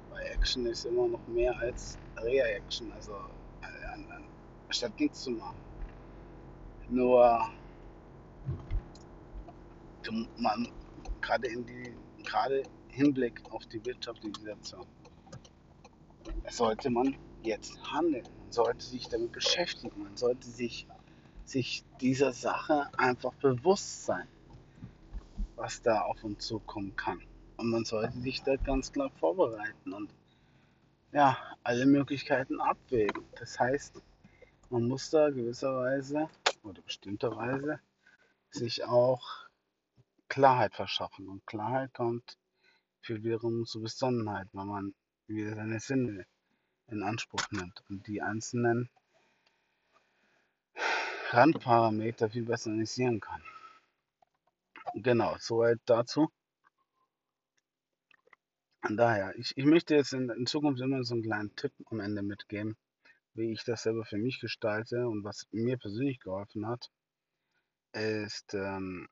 Weil 0.09 0.25
Action 0.27 0.65
ist 0.65 0.85
immer 0.85 1.07
noch 1.07 1.25
mehr 1.27 1.57
als 1.59 1.97
Reaction, 2.17 2.91
also 2.93 3.13
äh, 3.61 4.73
statt 4.73 4.97
nichts 4.99 5.23
zu 5.23 5.31
machen. 5.31 5.57
Nur 6.89 7.39
man 10.37 10.67
gerade 11.21 11.47
in 11.47 11.65
die 11.65 11.95
gerade 12.23 12.63
Hinblick 12.89 13.41
auf 13.51 13.65
die 13.67 13.83
wirtschaftliche 13.85 14.39
Situation 14.39 14.85
sollte 16.49 16.89
man 16.89 17.15
jetzt 17.43 17.77
handeln. 17.91 18.23
Man 18.39 18.51
sollte 18.51 18.85
sich 18.85 19.07
damit 19.09 19.31
beschäftigen. 19.31 20.03
Man 20.03 20.15
sollte 20.15 20.47
sich, 20.47 20.87
sich 21.45 21.83
dieser 22.01 22.31
Sache 22.31 22.89
einfach 22.97 23.33
bewusst 23.35 24.05
sein, 24.05 24.27
was 25.55 25.81
da 25.81 26.01
auf 26.01 26.23
uns 26.23 26.45
zukommen 26.45 26.95
kann. 26.95 27.21
Und 27.57 27.69
man 27.69 27.85
sollte 27.85 28.19
sich 28.19 28.43
da 28.43 28.55
ganz 28.55 28.91
klar 28.91 29.11
vorbereiten 29.19 29.93
und 29.93 30.13
ja, 31.11 31.37
alle 31.63 31.85
Möglichkeiten 31.85 32.59
abwägen. 32.59 33.23
Das 33.39 33.59
heißt, 33.59 34.01
man 34.69 34.87
muss 34.87 35.11
da 35.11 35.29
gewisserweise 35.29 36.27
oder 36.63 36.81
bestimmterweise 36.81 37.79
sich 38.49 38.83
auch 38.83 39.21
Klarheit 40.27 40.73
verschaffen. 40.73 41.27
Und 41.27 41.45
Klarheit 41.45 41.93
kommt 41.93 42.37
führt 43.01 43.23
wiederum 43.23 43.65
zu 43.65 43.81
Besonnenheit, 43.81 44.47
weil 44.53 44.65
man 44.65 44.95
wieder 45.27 45.55
seine 45.55 45.79
Sinne 45.79 46.25
in 46.87 47.03
Anspruch 47.03 47.45
nimmt 47.51 47.83
und 47.89 48.07
die 48.07 48.21
einzelnen 48.21 48.89
Randparameter 51.29 52.29
viel 52.29 52.45
besser 52.45 52.69
analysieren 52.69 53.19
kann. 53.19 53.41
Genau, 54.93 55.35
soweit 55.39 55.79
dazu. 55.85 56.29
Und 58.83 58.97
daher, 58.97 59.33
ich, 59.37 59.57
ich 59.57 59.65
möchte 59.65 59.95
jetzt 59.95 60.13
in, 60.13 60.29
in, 60.29 60.45
Zukunft 60.45 60.81
immer 60.81 61.03
so 61.03 61.13
einen 61.13 61.23
kleinen 61.23 61.55
Tipp 61.55 61.71
am 61.85 62.01
Ende 62.01 62.21
mitgeben, 62.21 62.75
wie 63.33 63.53
ich 63.53 63.63
das 63.63 63.83
selber 63.83 64.03
für 64.03 64.17
mich 64.17 64.39
gestalte 64.41 65.07
und 65.07 65.23
was 65.23 65.47
mir 65.51 65.77
persönlich 65.77 66.19
geholfen 66.19 66.67
hat, 66.67 66.91
ist, 67.93 68.53
ähm, 68.53 69.07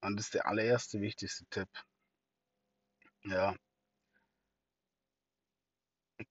und 0.00 0.16
das 0.16 0.26
ist 0.26 0.34
der 0.34 0.46
allererste 0.46 1.00
wichtigste 1.00 1.44
Tipp, 1.46 1.68
ja, 3.24 3.56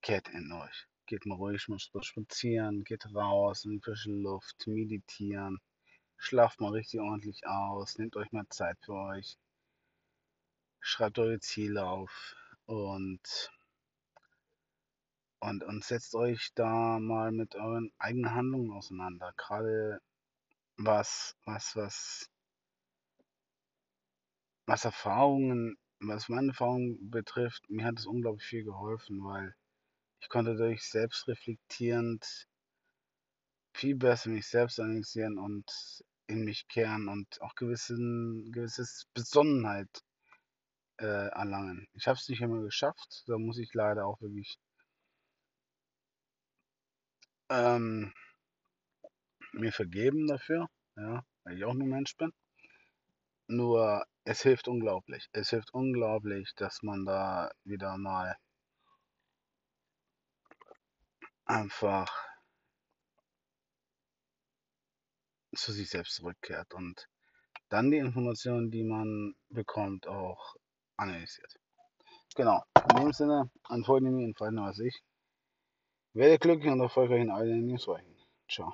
kehrt 0.02 0.28
in 0.30 0.52
euch. 0.52 0.88
Geht 1.06 1.26
mal 1.26 1.36
ruhig 1.36 1.68
mal 1.68 1.80
spazieren, 1.80 2.84
geht 2.84 3.06
raus 3.14 3.66
in 3.66 3.82
frische 3.82 4.12
Luft, 4.12 4.66
meditieren, 4.66 5.60
schlaft 6.18 6.60
mal 6.60 6.72
richtig 6.72 7.00
ordentlich 7.00 7.46
aus, 7.46 7.98
nehmt 7.98 8.16
euch 8.16 8.32
mal 8.32 8.48
Zeit 8.50 8.78
für 8.84 8.94
euch, 8.94 9.38
schreibt 10.80 11.20
eure 11.20 11.40
Ziele 11.40 11.86
auf 11.86 12.36
und, 12.66 13.52
und, 15.40 15.64
und 15.64 15.84
setzt 15.84 16.16
euch 16.16 16.52
da 16.56 17.00
mal 17.00 17.32
mit 17.32 17.56
euren 17.56 17.92
eigenen 18.00 18.34
Handlungen 18.34 18.72
auseinander. 18.72 19.34
Gerade 19.38 20.02
was, 20.78 21.36
was, 21.46 21.76
was, 21.76 22.30
was 24.66 24.86
Erfahrungen, 24.86 25.78
was 26.00 26.30
meine 26.30 26.50
Erfahrungen 26.50 27.12
betrifft, 27.12 27.70
mir 27.70 27.86
hat 27.86 28.00
es 28.00 28.08
unglaublich 28.08 28.46
viel 28.46 28.64
geholfen, 28.64 29.24
weil 29.24 29.56
ich 30.20 30.30
konnte 30.30 30.56
dadurch 30.56 30.84
selbst 30.84 31.28
reflektierend 31.28 32.48
viel 33.76 33.96
besser 33.96 34.30
mich 34.30 34.48
selbst 34.48 34.80
analysieren 34.80 35.38
und 35.38 35.66
in 36.28 36.44
mich 36.46 36.68
kehren 36.68 37.08
und 37.08 37.42
auch 37.42 37.56
gewissen, 37.56 38.52
gewisses 38.52 39.06
Besonnenheit 39.14 39.90
äh, 40.98 41.28
erlangen. 41.30 41.88
Ich 41.94 42.08
habe 42.08 42.18
es 42.18 42.28
nicht 42.30 42.42
immer 42.42 42.62
geschafft, 42.62 43.24
da 43.28 43.38
muss 43.38 43.58
ich 43.58 43.74
leider 43.74 44.06
auch 44.06 44.20
wirklich 44.22 44.58
ähm, 47.50 48.14
mir 49.54 49.72
vergeben 49.72 50.28
dafür, 50.28 50.68
ja, 50.96 51.24
weil 51.44 51.58
ich 51.58 51.66
auch 51.66 51.74
nur 51.74 51.88
Mensch 51.88 52.16
bin. 52.18 52.32
Nur 53.48 54.06
es 54.24 54.42
hilft 54.42 54.68
unglaublich. 54.68 55.28
Es 55.32 55.50
hilft 55.52 55.74
unglaublich, 55.74 56.54
dass 56.56 56.82
man 56.82 57.06
da 57.06 57.52
wieder 57.64 57.98
mal 57.98 58.36
einfach 61.46 62.12
zu 65.56 65.72
sich 65.72 65.90
selbst 65.90 66.16
zurückkehrt 66.16 66.74
und 66.74 67.08
dann 67.70 67.92
die 67.92 67.98
Informationen, 67.98 68.72
die 68.72 68.84
man 68.84 69.36
bekommt, 69.50 70.08
auch 70.08 70.56
analysiert. 70.98 71.54
Genau, 72.36 72.64
in 72.90 72.98
dem 72.98 73.14
Sinne, 73.14 73.50
an 73.64 73.84
folgende 73.84 74.12
mir, 74.12 74.26
in 74.26 74.34
was 74.36 74.80
ich. 74.80 75.02
Werde 76.14 76.40
glücklich 76.40 76.72
und 76.72 76.82
erfolgreich 76.82 77.22
in 77.22 77.32
all 77.32 77.48
deinen 77.48 77.68
Lebensbereichen. 77.68 78.16
Ciao. 78.50 78.74